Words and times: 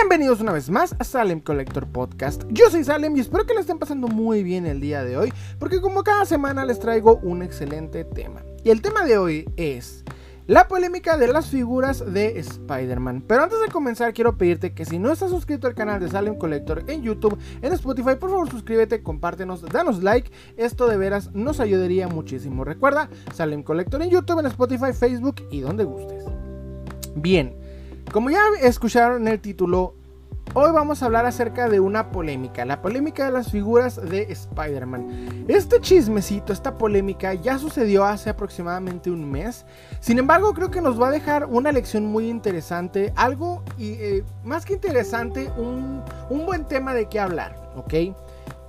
Bienvenidos 0.00 0.40
una 0.40 0.52
vez 0.52 0.70
más 0.70 0.94
a 1.00 1.02
Salem 1.02 1.40
Collector 1.40 1.88
Podcast. 1.88 2.44
Yo 2.50 2.70
soy 2.70 2.84
Salem 2.84 3.16
y 3.16 3.20
espero 3.20 3.46
que 3.46 3.54
le 3.54 3.60
estén 3.60 3.80
pasando 3.80 4.06
muy 4.06 4.44
bien 4.44 4.64
el 4.64 4.80
día 4.80 5.02
de 5.02 5.16
hoy, 5.16 5.32
porque 5.58 5.80
como 5.80 6.04
cada 6.04 6.24
semana 6.24 6.64
les 6.64 6.78
traigo 6.78 7.16
un 7.16 7.42
excelente 7.42 8.04
tema. 8.04 8.44
Y 8.62 8.70
el 8.70 8.80
tema 8.80 9.04
de 9.04 9.18
hoy 9.18 9.50
es 9.56 10.04
la 10.46 10.68
polémica 10.68 11.18
de 11.18 11.26
las 11.26 11.48
figuras 11.48 12.12
de 12.12 12.38
Spider-Man. 12.38 13.24
Pero 13.26 13.42
antes 13.42 13.60
de 13.60 13.72
comenzar 13.72 14.14
quiero 14.14 14.38
pedirte 14.38 14.72
que 14.72 14.84
si 14.84 15.00
no 15.00 15.10
estás 15.10 15.30
suscrito 15.30 15.66
al 15.66 15.74
canal 15.74 15.98
de 15.98 16.08
Salem 16.08 16.38
Collector 16.38 16.84
en 16.86 17.02
YouTube, 17.02 17.36
en 17.60 17.72
Spotify, 17.72 18.14
por 18.20 18.30
favor 18.30 18.48
suscríbete, 18.48 19.02
compártenos, 19.02 19.62
danos 19.62 20.04
like. 20.04 20.30
Esto 20.56 20.86
de 20.86 20.96
veras 20.96 21.34
nos 21.34 21.58
ayudaría 21.58 22.06
muchísimo. 22.06 22.62
Recuerda, 22.62 23.10
Salem 23.34 23.64
Collector 23.64 24.00
en 24.00 24.10
YouTube, 24.10 24.38
en 24.38 24.46
Spotify, 24.46 24.92
Facebook 24.92 25.44
y 25.50 25.58
donde 25.60 25.82
gustes. 25.82 26.24
Bien, 27.16 27.56
como 28.12 28.30
ya 28.30 28.40
escucharon 28.62 29.28
el 29.28 29.38
título, 29.38 29.94
Hoy 30.60 30.72
vamos 30.72 31.00
a 31.00 31.06
hablar 31.06 31.24
acerca 31.24 31.68
de 31.68 31.78
una 31.78 32.10
polémica, 32.10 32.64
la 32.64 32.82
polémica 32.82 33.26
de 33.26 33.30
las 33.30 33.52
figuras 33.52 33.94
de 33.94 34.22
Spider-Man. 34.22 35.44
Este 35.46 35.80
chismecito, 35.80 36.52
esta 36.52 36.76
polémica 36.76 37.32
ya 37.32 37.60
sucedió 37.60 38.04
hace 38.04 38.30
aproximadamente 38.30 39.08
un 39.08 39.30
mes. 39.30 39.64
Sin 40.00 40.18
embargo, 40.18 40.52
creo 40.54 40.68
que 40.68 40.80
nos 40.80 41.00
va 41.00 41.08
a 41.08 41.10
dejar 41.12 41.44
una 41.44 41.70
lección 41.70 42.06
muy 42.06 42.28
interesante, 42.28 43.12
algo 43.14 43.62
y, 43.78 43.92
eh, 44.00 44.24
más 44.42 44.64
que 44.64 44.72
interesante, 44.72 45.48
un, 45.56 46.02
un 46.28 46.44
buen 46.44 46.64
tema 46.64 46.92
de 46.92 47.08
qué 47.08 47.20
hablar, 47.20 47.54
¿ok? 47.76 47.94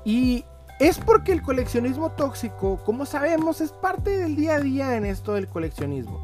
Y 0.06 0.46
es 0.80 1.00
porque 1.00 1.32
el 1.32 1.42
coleccionismo 1.42 2.12
tóxico, 2.12 2.80
como 2.86 3.08
sabemos, 3.08 3.62
es 3.62 3.72
parte 3.72 4.16
del 4.16 4.36
día 4.36 4.58
a 4.58 4.60
día 4.60 4.96
en 4.96 5.06
esto 5.06 5.34
del 5.34 5.48
coleccionismo. 5.48 6.24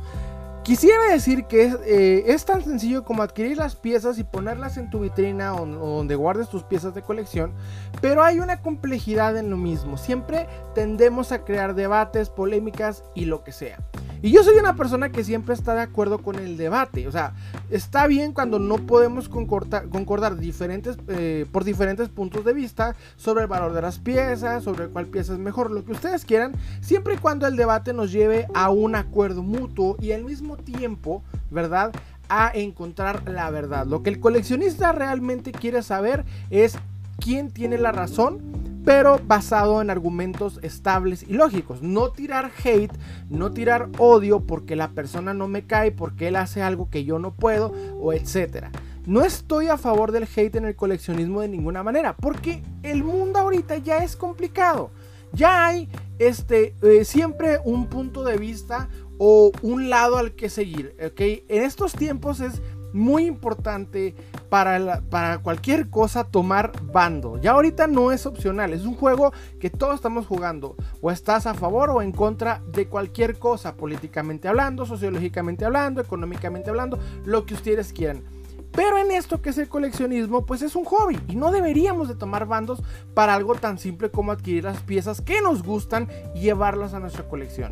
Quisiera 0.65 1.11
decir 1.11 1.45
que 1.45 1.75
eh, 1.85 2.23
es, 2.25 2.43
tan 2.43 2.63
sencillo 2.63 3.03
como 3.03 3.21
adquirir 3.21 3.55
las 3.55 3.75
piezas 3.75 4.17
y 4.17 4.23
ponerlas 4.23 4.77
en 4.77 4.89
tu 4.89 5.01
vitrina 5.01 5.53
o, 5.53 5.67
donde 5.67 6.15
guardes 6.15 6.49
tus 6.49 6.63
piezas 6.63 6.95
de 6.95 7.03
colección, 7.03 7.53
pero 8.01 8.23
hay 8.23 8.39
una 8.39 8.63
complejidad 8.63 9.37
en 9.37 9.51
lo 9.51 9.57
mismo. 9.57 9.95
Siempre 9.95 10.47
tendemos 10.73 11.31
a 11.31 11.45
crear 11.45 11.75
debates, 11.75 12.31
polémicas 12.31 13.03
y 13.13 13.25
lo 13.25 13.43
que 13.43 13.51
sea. 13.51 13.77
Y 14.25 14.31
yo 14.31 14.43
soy 14.43 14.55
una 14.55 14.75
persona 14.75 15.11
que 15.11 15.23
siempre 15.23 15.53
está 15.53 15.75
de 15.75 15.81
acuerdo 15.81 16.17
con 16.17 16.39
el 16.39 16.57
debate. 16.57 17.07
O 17.07 17.11
sea, 17.11 17.33
está 17.69 18.07
bien 18.07 18.33
cuando 18.33 18.57
no 18.57 18.77
podemos 18.77 19.29
concordar, 19.29 20.37
diferentes, 20.37 20.97
eh, 21.09 21.45
por 21.51 21.63
diferentes 21.63 22.09
puntos 22.09 22.43
de 22.43 22.53
vista 22.53 22.95
sobre 23.17 23.43
el 23.43 23.47
valor 23.47 23.73
de 23.73 23.83
las 23.83 23.99
piezas, 23.99 24.63
sobre 24.63 24.87
cuál 24.87 25.05
pieza 25.05 25.33
es 25.33 25.37
mejor, 25.37 25.69
lo 25.69 25.85
que 25.85 25.91
ustedes 25.91 26.25
quieran, 26.25 26.53
siempre 26.81 27.13
y 27.13 27.17
cuando 27.17 27.45
el 27.45 27.55
debate 27.55 27.93
nos 27.93 28.11
lleve 28.11 28.47
a 28.55 28.71
un 28.71 28.95
acuerdo 28.95 29.43
mutuo 29.43 29.95
y 30.01 30.11
al 30.11 30.23
mismo 30.23 30.57
tiempo, 30.57 31.21
¿verdad? 31.51 31.93
A 32.27 32.49
encontrar 32.55 33.29
la 33.29 33.51
verdad. 33.51 33.85
Lo 33.85 34.01
que 34.01 34.09
el 34.09 34.19
coleccionista 34.19 34.91
realmente 34.91 35.51
quiere 35.51 35.83
saber 35.83 36.25
es 36.49 36.79
quién 37.19 37.51
tiene 37.51 37.77
la 37.77 37.91
razón 37.91 38.41
pero 38.85 39.19
basado 39.25 39.81
en 39.81 39.89
argumentos 39.89 40.59
estables 40.61 41.23
y 41.23 41.33
lógicos. 41.33 41.81
No 41.81 42.11
tirar 42.11 42.51
hate, 42.63 42.93
no 43.29 43.51
tirar 43.51 43.89
odio 43.97 44.41
porque 44.41 44.75
la 44.75 44.91
persona 44.91 45.33
no 45.33 45.47
me 45.47 45.65
cae, 45.65 45.91
porque 45.91 46.27
él 46.27 46.35
hace 46.35 46.61
algo 46.61 46.89
que 46.89 47.03
yo 47.03 47.17
no 47.19 47.33
puedo, 47.33 47.73
o 47.99 48.13
etcétera. 48.13 48.71
No 49.07 49.23
estoy 49.23 49.67
a 49.67 49.77
favor 49.77 50.11
del 50.11 50.23
hate 50.23 50.55
en 50.55 50.65
el 50.65 50.75
coleccionismo 50.75 51.41
de 51.41 51.47
ninguna 51.47 51.83
manera, 51.83 52.15
porque 52.15 52.61
el 52.83 53.03
mundo 53.03 53.39
ahorita 53.39 53.77
ya 53.77 53.97
es 53.97 54.15
complicado. 54.15 54.91
Ya 55.33 55.65
hay 55.65 55.89
este, 56.19 56.75
eh, 56.81 57.03
siempre 57.03 57.59
un 57.65 57.87
punto 57.87 58.23
de 58.23 58.37
vista 58.37 58.87
o 59.17 59.51
un 59.61 59.89
lado 59.89 60.17
al 60.17 60.33
que 60.33 60.49
seguir. 60.49 60.95
¿okay? 61.05 61.43
En 61.49 61.63
estos 61.63 61.93
tiempos 61.93 62.39
es 62.39 62.61
muy 62.95 63.25
importante 63.25 64.15
para, 64.49 65.01
para 65.01 65.39
cualquier 65.39 65.89
cosa 65.89 66.23
tomar 66.23 66.71
bando. 66.91 67.37
Ya 67.39 67.51
ahorita 67.51 67.87
no 67.87 68.11
es 68.11 68.25
opcional, 68.25 68.73
es 68.73 68.85
un 68.85 68.95
juego 68.95 69.33
que 69.59 69.69
todos 69.69 69.95
estamos 69.95 70.25
jugando. 70.25 70.75
O 71.01 71.11
estás 71.11 71.45
a 71.45 71.53
favor 71.53 71.89
o 71.89 72.01
en 72.01 72.11
contra 72.11 72.61
de 72.71 72.87
cualquier 72.87 73.37
cosa, 73.37 73.75
políticamente 73.75 74.47
hablando, 74.47 74.85
sociológicamente 74.85 75.65
hablando, 75.65 76.01
económicamente 76.01 76.69
hablando, 76.69 76.97
lo 77.25 77.45
que 77.45 77.53
ustedes 77.53 77.91
quieran. 77.91 78.23
Pero 78.71 78.97
en 78.97 79.11
esto 79.11 79.41
que 79.41 79.51
es 79.51 79.57
el 79.57 79.69
coleccionismo, 79.69 80.45
pues 80.45 80.61
es 80.61 80.75
un 80.75 80.83
hobby 80.83 81.17
y 81.29 81.35
no 81.35 81.51
deberíamos 81.51 82.09
de 82.09 82.15
tomar 82.15 82.45
bandos 82.45 82.83
para 83.13 83.33
algo 83.33 83.55
tan 83.55 83.77
simple 83.77 84.11
como 84.11 84.33
adquirir 84.33 84.65
las 84.65 84.81
piezas 84.81 85.21
que 85.21 85.41
nos 85.41 85.63
gustan 85.63 86.09
y 86.33 86.41
llevarlas 86.41 86.93
a 86.93 86.99
nuestra 86.99 87.27
colección. 87.27 87.71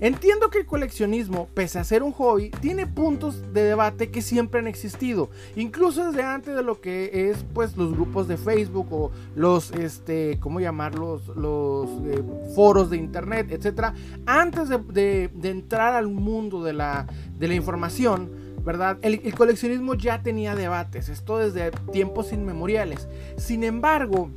Entiendo 0.00 0.50
que 0.50 0.58
el 0.58 0.66
coleccionismo, 0.66 1.48
pese 1.54 1.78
a 1.78 1.84
ser 1.84 2.02
un 2.02 2.12
hobby, 2.12 2.50
tiene 2.60 2.86
puntos 2.86 3.52
de 3.52 3.62
debate 3.62 4.10
que 4.10 4.22
siempre 4.22 4.60
han 4.60 4.66
existido, 4.66 5.30
incluso 5.56 6.06
desde 6.06 6.22
antes 6.22 6.54
de 6.54 6.62
lo 6.62 6.80
que 6.80 7.30
es 7.30 7.44
pues 7.54 7.76
los 7.76 7.92
grupos 7.92 8.26
de 8.26 8.36
Facebook 8.36 8.92
o 8.92 9.12
los 9.36 9.70
este, 9.72 10.38
¿cómo 10.40 10.60
llamarlos? 10.60 11.28
los 11.36 11.88
eh, 12.06 12.22
foros 12.54 12.90
de 12.90 12.96
internet, 12.96 13.48
etcétera, 13.50 13.94
antes 14.26 14.68
de, 14.68 15.30
entrar 15.42 15.94
al 15.94 16.08
mundo 16.08 16.62
de 16.62 16.72
la, 16.72 17.06
de 17.38 17.48
la 17.48 17.54
información, 17.54 18.30
¿verdad? 18.64 18.98
El, 19.02 19.20
el, 19.24 19.34
coleccionismo 19.34 19.94
ya 19.94 20.22
tenía 20.22 20.54
debates, 20.54 21.08
esto 21.08 21.38
desde 21.38 21.70
tiempos 21.92 22.32
inmemoriales. 22.32 23.08
Sin 23.36 23.62
embargo, 23.62 24.30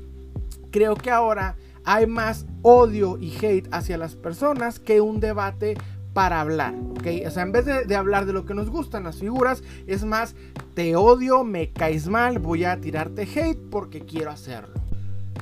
creo 0.72 0.96
que 0.96 1.10
ahora 1.10 1.56
hay 1.88 2.06
más 2.06 2.46
odio 2.64 3.18
y 3.18 3.34
hate 3.38 3.70
hacia 3.72 3.98
las 3.98 4.14
personas 4.14 4.78
que 4.78 5.00
un 5.00 5.22
debate 5.22 5.78
para 6.12 6.42
hablar, 6.42 6.76
¿ok? 6.92 7.08
O 7.26 7.32
sea, 7.32 7.44
en 7.44 7.54
vez 7.54 7.66
de, 7.66 7.96
hablar 7.96 8.26
de 8.26 8.34
lo 8.34 8.46
que 8.46 8.54
nos 8.54 8.70
gustan 8.70 9.06
las 9.06 9.20
figuras, 9.20 9.64
es 9.88 10.04
más, 10.04 10.36
te 10.74 10.98
odio, 10.98 11.46
me 11.46 11.72
caes 11.72 12.10
mal, 12.10 12.40
voy 12.40 12.66
a 12.66 12.82
tirarte 12.82 13.22
hate 13.22 13.70
porque 13.72 14.02
quiero 14.02 14.32
hacerlo. 14.32 14.74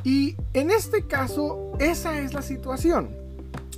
Y 0.04 0.36
en 0.54 0.70
este 0.70 1.08
caso, 1.08 1.72
esa 1.80 2.20
es 2.20 2.36
la 2.36 2.44
situación. 2.44 3.10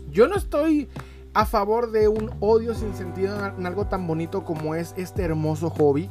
Yo 0.10 0.28
no 0.28 0.36
estoy 0.36 0.90
a 1.34 1.46
favor 1.46 1.92
de 1.92 2.10
un 2.10 2.32
odio 2.42 2.76
sin 2.76 2.94
sentido 2.96 3.38
en 3.58 3.66
algo 3.66 3.88
tan 3.88 4.08
bonito 4.08 4.44
como 4.44 4.76
es 4.76 4.94
este 4.98 5.24
hermoso 5.24 5.70
hobby. 5.70 6.10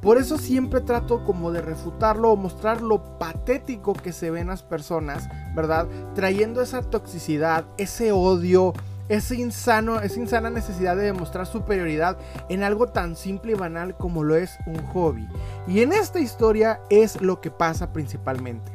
Por 0.00 0.18
eso 0.18 0.38
siempre 0.38 0.80
trato 0.80 1.24
como 1.24 1.50
de 1.50 1.62
refutarlo 1.62 2.30
o 2.30 2.36
mostrar 2.36 2.82
lo 2.82 3.18
patético 3.18 3.92
que 3.92 4.12
se 4.12 4.30
ven 4.30 4.48
las 4.48 4.62
personas, 4.62 5.28
¿verdad? 5.54 5.88
Trayendo 6.14 6.62
esa 6.62 6.82
toxicidad, 6.82 7.64
ese 7.76 8.12
odio, 8.12 8.72
ese 9.08 9.36
insano, 9.36 10.00
esa 10.00 10.20
insana 10.20 10.50
necesidad 10.50 10.96
de 10.96 11.04
demostrar 11.04 11.46
superioridad 11.46 12.18
en 12.48 12.62
algo 12.62 12.88
tan 12.88 13.16
simple 13.16 13.52
y 13.52 13.54
banal 13.54 13.96
como 13.96 14.22
lo 14.22 14.36
es 14.36 14.58
un 14.66 14.84
hobby. 14.88 15.26
Y 15.66 15.80
en 15.80 15.92
esta 15.92 16.20
historia 16.20 16.80
es 16.90 17.20
lo 17.20 17.40
que 17.40 17.50
pasa 17.50 17.92
principalmente. 17.92 18.72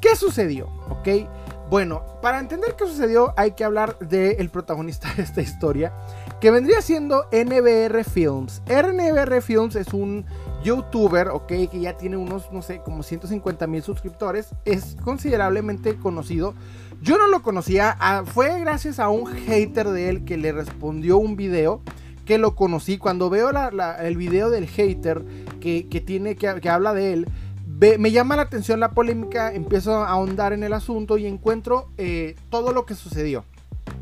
¿Qué 0.00 0.14
sucedió? 0.16 0.68
¿Ok? 0.90 1.08
Bueno, 1.70 2.02
para 2.22 2.38
entender 2.38 2.76
qué 2.76 2.86
sucedió 2.86 3.34
hay 3.36 3.50
que 3.52 3.64
hablar 3.64 3.98
del 3.98 4.48
protagonista 4.48 5.12
de 5.14 5.22
esta 5.22 5.42
historia, 5.42 5.92
que 6.40 6.50
vendría 6.50 6.80
siendo 6.80 7.26
NBR 7.30 8.04
Films. 8.04 8.62
NBR 8.66 9.42
Films 9.42 9.76
es 9.76 9.92
un 9.92 10.24
youtuber, 10.62 11.28
ok, 11.28 11.46
que 11.46 11.80
ya 11.80 11.96
tiene 11.96 12.16
unos, 12.16 12.50
no 12.52 12.62
sé, 12.62 12.80
como 12.80 13.02
150 13.02 13.66
mil 13.66 13.82
suscriptores, 13.82 14.48
es 14.64 14.96
considerablemente 15.02 15.96
conocido. 15.96 16.54
Yo 17.00 17.16
no 17.18 17.28
lo 17.28 17.42
conocía, 17.42 17.96
ah, 18.00 18.24
fue 18.26 18.58
gracias 18.60 18.98
a 18.98 19.08
un 19.08 19.26
hater 19.26 19.88
de 19.88 20.08
él 20.08 20.24
que 20.24 20.36
le 20.36 20.52
respondió 20.52 21.18
un 21.18 21.36
video 21.36 21.82
que 22.24 22.38
lo 22.38 22.54
conocí. 22.54 22.98
Cuando 22.98 23.30
veo 23.30 23.50
el 23.50 24.16
video 24.16 24.50
del 24.50 24.66
hater 24.66 25.24
que, 25.60 26.02
tiene, 26.04 26.36
que, 26.36 26.68
habla 26.68 26.92
de 26.92 27.12
él, 27.14 27.28
me 27.98 28.10
llama 28.10 28.36
la 28.36 28.42
atención 28.42 28.80
la 28.80 28.90
polémica, 28.90 29.54
empiezo 29.54 29.94
a 29.94 30.08
ahondar 30.08 30.52
en 30.52 30.64
el 30.64 30.72
asunto 30.72 31.16
y 31.16 31.26
encuentro 31.26 31.88
eh, 31.96 32.34
todo 32.50 32.72
lo 32.72 32.84
que 32.84 32.94
sucedió. 32.94 33.44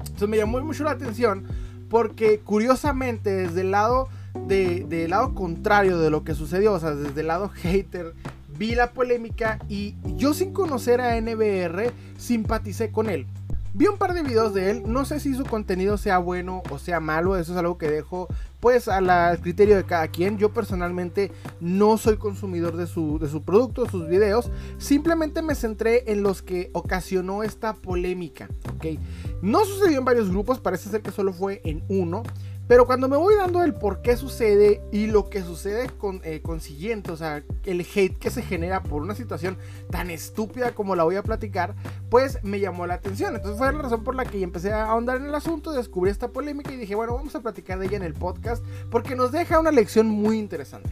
Entonces 0.00 0.28
me 0.28 0.38
llamó 0.38 0.58
mucho 0.60 0.82
la 0.82 0.92
atención 0.92 1.46
porque 1.88 2.40
curiosamente 2.40 3.30
desde 3.30 3.60
el 3.60 3.70
lado 3.70 4.08
del 4.36 5.10
lado 5.10 5.34
contrario 5.34 5.98
de 5.98 6.10
lo 6.10 6.24
que 6.24 6.34
sucedió, 6.34 6.74
o 6.74 6.80
sea, 6.80 6.94
desde 6.94 7.20
el 7.20 7.26
lado 7.26 7.48
hater, 7.48 8.14
vi 8.58 8.74
la 8.74 8.92
polémica 8.92 9.58
y 9.68 9.94
yo 10.16 10.34
sin 10.34 10.52
conocer 10.52 11.00
a 11.00 11.20
NBR 11.20 11.92
simpaticé 12.16 12.90
con 12.90 13.10
él. 13.10 13.26
Vi 13.74 13.88
un 13.88 13.98
par 13.98 14.14
de 14.14 14.22
videos 14.22 14.54
de 14.54 14.70
él, 14.70 14.84
no 14.86 15.04
sé 15.04 15.20
si 15.20 15.34
su 15.34 15.44
contenido 15.44 15.98
sea 15.98 16.16
bueno 16.16 16.62
o 16.70 16.78
sea 16.78 16.98
malo, 16.98 17.36
eso 17.36 17.52
es 17.52 17.58
algo 17.58 17.76
que 17.76 17.90
dejo 17.90 18.26
pues 18.58 18.88
al 18.88 19.38
criterio 19.40 19.76
de 19.76 19.84
cada 19.84 20.08
quien. 20.08 20.38
Yo 20.38 20.52
personalmente 20.52 21.30
no 21.60 21.98
soy 21.98 22.16
consumidor 22.16 22.76
de 22.76 22.86
su, 22.86 23.18
de 23.18 23.28
su 23.28 23.42
producto, 23.42 23.84
de 23.84 23.90
sus 23.90 24.08
videos, 24.08 24.50
simplemente 24.78 25.42
me 25.42 25.54
centré 25.54 26.10
en 26.10 26.22
los 26.22 26.40
que 26.40 26.70
ocasionó 26.72 27.42
esta 27.42 27.74
polémica, 27.74 28.48
¿ok? 28.74 28.98
No 29.42 29.64
sucedió 29.66 29.98
en 29.98 30.06
varios 30.06 30.30
grupos, 30.30 30.58
parece 30.58 30.88
ser 30.88 31.02
que 31.02 31.10
solo 31.10 31.34
fue 31.34 31.60
en 31.64 31.84
uno. 31.88 32.22
Pero 32.68 32.86
cuando 32.86 33.08
me 33.08 33.16
voy 33.16 33.36
dando 33.36 33.62
el 33.62 33.74
por 33.74 34.02
qué 34.02 34.16
sucede 34.16 34.82
y 34.90 35.06
lo 35.06 35.30
que 35.30 35.42
sucede 35.42 35.88
con 35.88 36.20
eh, 36.24 36.40
consiguiente, 36.42 37.12
o 37.12 37.16
sea, 37.16 37.44
el 37.64 37.80
hate 37.80 38.18
que 38.18 38.30
se 38.30 38.42
genera 38.42 38.82
por 38.82 39.02
una 39.02 39.14
situación 39.14 39.56
tan 39.90 40.10
estúpida 40.10 40.72
como 40.72 40.96
la 40.96 41.04
voy 41.04 41.16
a 41.16 41.22
platicar, 41.22 41.74
pues 42.10 42.42
me 42.42 42.58
llamó 42.58 42.86
la 42.86 42.94
atención. 42.94 43.36
Entonces 43.36 43.58
fue 43.58 43.72
la 43.72 43.82
razón 43.82 44.02
por 44.02 44.14
la 44.14 44.24
que 44.24 44.42
empecé 44.42 44.72
a 44.72 44.90
ahondar 44.90 45.18
en 45.18 45.26
el 45.26 45.34
asunto, 45.34 45.72
descubrí 45.72 46.10
esta 46.10 46.28
polémica 46.28 46.72
y 46.72 46.76
dije, 46.76 46.94
bueno, 46.94 47.14
vamos 47.14 47.34
a 47.36 47.40
platicar 47.40 47.78
de 47.78 47.86
ella 47.86 47.96
en 47.98 48.02
el 48.02 48.14
podcast 48.14 48.64
porque 48.90 49.14
nos 49.14 49.30
deja 49.30 49.60
una 49.60 49.70
lección 49.70 50.08
muy 50.08 50.38
interesante. 50.38 50.90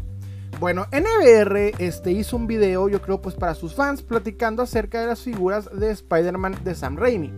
Bueno, 0.61 0.87
NBR 0.93 1.73
este, 1.79 2.13
hizo 2.13 2.37
un 2.37 2.47
video, 2.47 2.89
yo 2.89 3.03
creo, 3.03 3.21
pues 3.21 3.35
para 3.35 3.55
sus 3.55 3.75
fans, 3.75 4.03
platicando 4.03 4.63
acerca 4.63 5.01
de 5.01 5.09
las 5.09 5.21
figuras 5.21 5.69
de 5.77 5.91
Spider-Man 5.91 6.59
de 6.63 6.75
Sam 6.77 6.97
Raimi. 6.97 7.33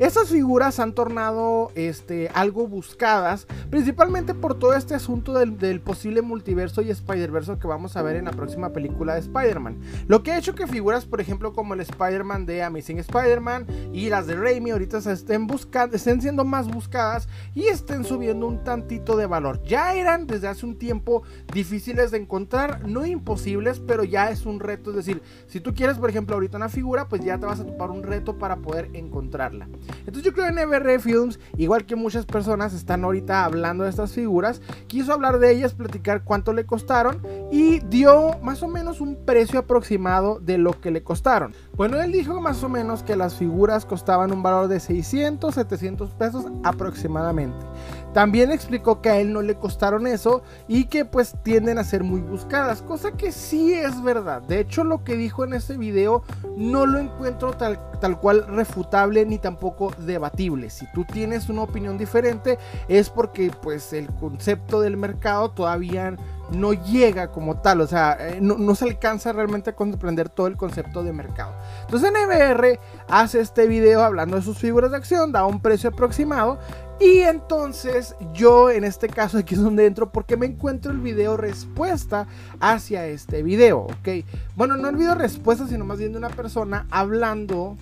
Estas 0.00 0.30
figuras 0.30 0.80
han 0.80 0.94
tornado 0.94 1.72
este, 1.74 2.30
algo 2.32 2.66
buscadas, 2.66 3.46
principalmente 3.68 4.32
por 4.32 4.58
todo 4.58 4.72
este 4.72 4.94
asunto 4.94 5.34
del, 5.34 5.82
posible 5.82 6.22
multiverso 6.22 6.80
y 6.80 6.88
Spider-Verse 6.88 7.58
que 7.58 7.66
vamos 7.66 7.98
a 7.98 8.02
ver 8.02 8.16
en 8.16 8.24
la 8.24 8.30
próxima 8.30 8.72
película 8.72 9.12
de 9.12 9.20
Spider-Man. 9.20 9.78
Lo 10.08 10.22
que 10.22 10.32
ha 10.32 10.38
hecho 10.38 10.54
que 10.54 10.66
figuras, 10.66 11.04
por 11.04 11.20
ejemplo, 11.20 11.52
como 11.52 11.74
el 11.74 11.80
Spider-Man 11.80 12.46
de 12.46 12.62
Amazing 12.62 13.00
Spider-Man 13.00 13.66
y 13.92 14.08
las 14.08 14.26
de 14.26 14.36
Raimi 14.36 14.70
ahorita 14.70 15.02
se 15.02 15.12
estén, 15.12 15.46
buscando, 15.46 15.96
estén 15.96 16.22
siendo 16.22 16.46
más 16.46 16.66
buscadas 16.66 17.28
y 17.54 17.66
estén 17.66 18.04
subiendo 18.04 18.46
un 18.46 18.64
tantito 18.64 19.18
de 19.18 19.26
valor. 19.26 19.62
Ya 19.64 19.94
eran 19.94 20.26
desde 20.26 20.48
hace 20.48 20.64
un 20.64 20.78
tiempo 20.78 21.24
difíciles 21.52 22.10
de 22.10 22.16
encontrar, 22.16 22.88
no 22.88 23.04
imposibles, 23.04 23.80
pero 23.80 24.04
ya 24.04 24.30
es 24.30 24.46
un 24.46 24.60
reto. 24.60 24.88
Es 24.92 24.96
decir, 24.96 25.20
si 25.46 25.60
tú 25.60 25.74
quieres, 25.74 25.98
por 25.98 26.08
ejemplo, 26.08 26.36
ahorita 26.36 26.56
una 26.56 26.70
figura, 26.70 27.06
pues 27.06 27.22
ya 27.22 27.36
te 27.36 27.44
vas 27.44 27.60
a 27.60 27.66
topar 27.66 27.90
un 27.90 28.02
reto 28.02 28.38
para 28.38 28.56
poder 28.56 28.88
encontrarla. 28.94 29.68
Entonces 29.98 30.22
yo 30.22 30.32
creo 30.32 30.46
que 30.46 30.64
NBR 30.64 31.00
Films, 31.00 31.38
igual 31.56 31.86
que 31.86 31.96
muchas 31.96 32.26
personas 32.26 32.72
están 32.74 33.04
ahorita 33.04 33.44
hablando 33.44 33.84
de 33.84 33.90
estas 33.90 34.12
figuras, 34.12 34.60
quiso 34.86 35.12
hablar 35.12 35.38
de 35.38 35.52
ellas, 35.52 35.74
platicar 35.74 36.24
cuánto 36.24 36.52
le 36.52 36.66
costaron 36.66 37.20
y 37.50 37.80
dio 37.80 38.38
más 38.42 38.62
o 38.62 38.68
menos 38.68 39.00
un 39.00 39.16
precio 39.24 39.60
aproximado 39.60 40.40
de 40.40 40.58
lo 40.58 40.80
que 40.80 40.90
le 40.90 41.02
costaron. 41.02 41.54
Bueno, 41.76 42.00
él 42.00 42.12
dijo 42.12 42.40
más 42.40 42.62
o 42.62 42.68
menos 42.68 43.02
que 43.02 43.16
las 43.16 43.34
figuras 43.34 43.86
costaban 43.86 44.32
un 44.32 44.42
valor 44.42 44.68
de 44.68 44.80
600, 44.80 45.54
700 45.54 46.10
pesos 46.14 46.46
aproximadamente. 46.64 47.66
También 48.12 48.50
explicó 48.50 49.00
que 49.00 49.10
a 49.10 49.18
él 49.18 49.32
no 49.32 49.42
le 49.42 49.54
costaron 49.54 50.06
eso 50.06 50.42
y 50.66 50.86
que 50.86 51.04
pues 51.04 51.34
tienden 51.42 51.78
a 51.78 51.84
ser 51.84 52.02
muy 52.02 52.20
buscadas, 52.20 52.82
cosa 52.82 53.12
que 53.12 53.32
sí 53.32 53.72
es 53.72 54.02
verdad. 54.02 54.42
De 54.42 54.60
hecho, 54.60 54.84
lo 54.84 55.04
que 55.04 55.16
dijo 55.16 55.44
en 55.44 55.54
este 55.54 55.76
video 55.76 56.22
no 56.56 56.86
lo 56.86 56.98
encuentro 56.98 57.52
tal, 57.52 57.78
tal 58.00 58.18
cual 58.18 58.46
refutable 58.48 59.24
ni 59.26 59.38
tampoco 59.38 59.92
debatible. 59.98 60.70
Si 60.70 60.86
tú 60.92 61.04
tienes 61.04 61.48
una 61.48 61.62
opinión 61.62 61.98
diferente 61.98 62.58
es 62.88 63.10
porque 63.10 63.52
pues 63.62 63.92
el 63.92 64.08
concepto 64.14 64.80
del 64.80 64.96
mercado 64.96 65.50
todavía 65.50 66.16
no 66.50 66.72
llega 66.72 67.30
como 67.30 67.58
tal, 67.58 67.80
o 67.80 67.86
sea, 67.86 68.16
eh, 68.18 68.38
no, 68.40 68.74
se 68.74 68.84
alcanza 68.84 69.32
realmente 69.32 69.70
a 69.70 69.76
comprender 69.76 70.28
todo 70.28 70.46
el 70.46 70.56
concepto 70.56 71.02
de 71.02 71.12
mercado. 71.12 71.54
Entonces 71.82 72.10
NBR 72.10 72.78
hace 73.08 73.40
este 73.40 73.66
video 73.66 74.02
hablando 74.02 74.36
de 74.36 74.42
sus 74.42 74.58
figuras 74.58 74.90
de 74.90 74.96
acción, 74.96 75.32
da 75.32 75.46
un 75.46 75.60
precio 75.60 75.90
aproximado 75.90 76.58
y 76.98 77.20
entonces 77.20 78.14
yo 78.34 78.70
en 78.70 78.84
este 78.84 79.08
caso 79.08 79.38
aquí 79.38 79.54
es 79.54 79.62
donde 79.62 79.86
entro 79.86 80.10
porque 80.10 80.36
me 80.36 80.46
encuentro 80.46 80.92
el 80.92 80.98
video 80.98 81.36
respuesta 81.36 82.26
hacia 82.60 83.06
este 83.06 83.42
video, 83.42 83.80
¿ok? 83.80 84.24
Bueno, 84.56 84.76
no 84.76 84.88
el 84.88 84.96
video 84.96 85.14
respuesta, 85.14 85.66
sino 85.66 85.84
más 85.84 85.98
bien 85.98 86.12
de 86.12 86.18
una 86.18 86.30
persona 86.30 86.86
hablando 86.90 87.76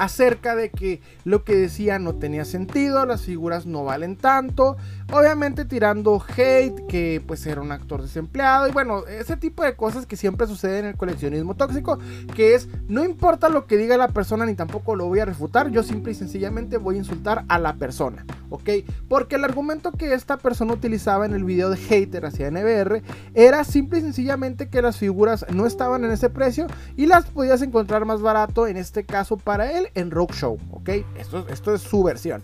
acerca 0.00 0.56
de 0.56 0.70
que 0.70 1.02
lo 1.24 1.44
que 1.44 1.54
decía 1.54 1.98
no 1.98 2.14
tenía 2.14 2.46
sentido, 2.46 3.04
las 3.04 3.20
figuras 3.20 3.66
no 3.66 3.84
valen 3.84 4.16
tanto, 4.16 4.78
obviamente 5.12 5.64
tirando 5.64 6.22
hate, 6.36 6.86
que 6.86 7.22
pues 7.26 7.46
era 7.46 7.60
un 7.60 7.72
actor 7.72 8.02
desempleado 8.02 8.68
y 8.68 8.72
bueno, 8.72 9.06
ese 9.06 9.36
tipo 9.36 9.62
de 9.62 9.74
cosas 9.74 10.06
que 10.06 10.16
siempre 10.16 10.46
sucede 10.46 10.78
en 10.78 10.86
el 10.86 10.96
coleccionismo 10.96 11.54
tóxico, 11.54 11.98
que 12.34 12.54
es 12.54 12.68
no 12.88 13.04
importa 13.04 13.48
lo 13.48 13.66
que 13.66 13.76
diga 13.76 13.96
la 13.96 14.08
persona 14.08 14.46
ni 14.46 14.54
tampoco 14.54 14.96
lo 14.96 15.06
voy 15.06 15.20
a 15.20 15.24
refutar, 15.24 15.70
yo 15.70 15.82
simple 15.82 16.12
y 16.12 16.14
sencillamente 16.14 16.76
voy 16.76 16.96
a 16.96 16.98
insultar 16.98 17.44
a 17.48 17.58
la 17.58 17.74
persona, 17.74 18.24
¿ok? 18.50 18.70
Porque 19.08 19.36
el 19.36 19.44
argumento 19.44 19.92
que 19.92 20.14
esta 20.14 20.36
persona 20.36 20.72
utilizaba 20.72 21.26
en 21.26 21.34
el 21.34 21.44
video 21.44 21.70
de 21.70 21.76
hater 21.76 22.26
hacia 22.26 22.50
NBR 22.50 23.02
era 23.34 23.64
simple 23.64 23.98
y 23.98 24.02
sencillamente 24.02 24.68
que 24.68 24.82
las 24.82 24.96
figuras 24.96 25.44
no 25.52 25.66
estaban 25.66 26.04
en 26.04 26.12
ese 26.12 26.30
precio 26.30 26.66
y 26.96 27.06
las 27.06 27.26
podías 27.26 27.62
encontrar 27.62 28.04
más 28.04 28.20
barato 28.20 28.66
en 28.66 28.76
este 28.76 29.04
caso 29.04 29.36
para 29.36 29.72
él 29.72 29.88
en 29.94 30.10
Rock 30.10 30.34
Show, 30.34 30.58
¿ok? 30.70 30.90
Esto, 31.18 31.46
esto 31.48 31.74
es 31.74 31.82
su 31.82 32.02
versión. 32.02 32.42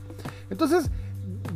Entonces, 0.51 0.91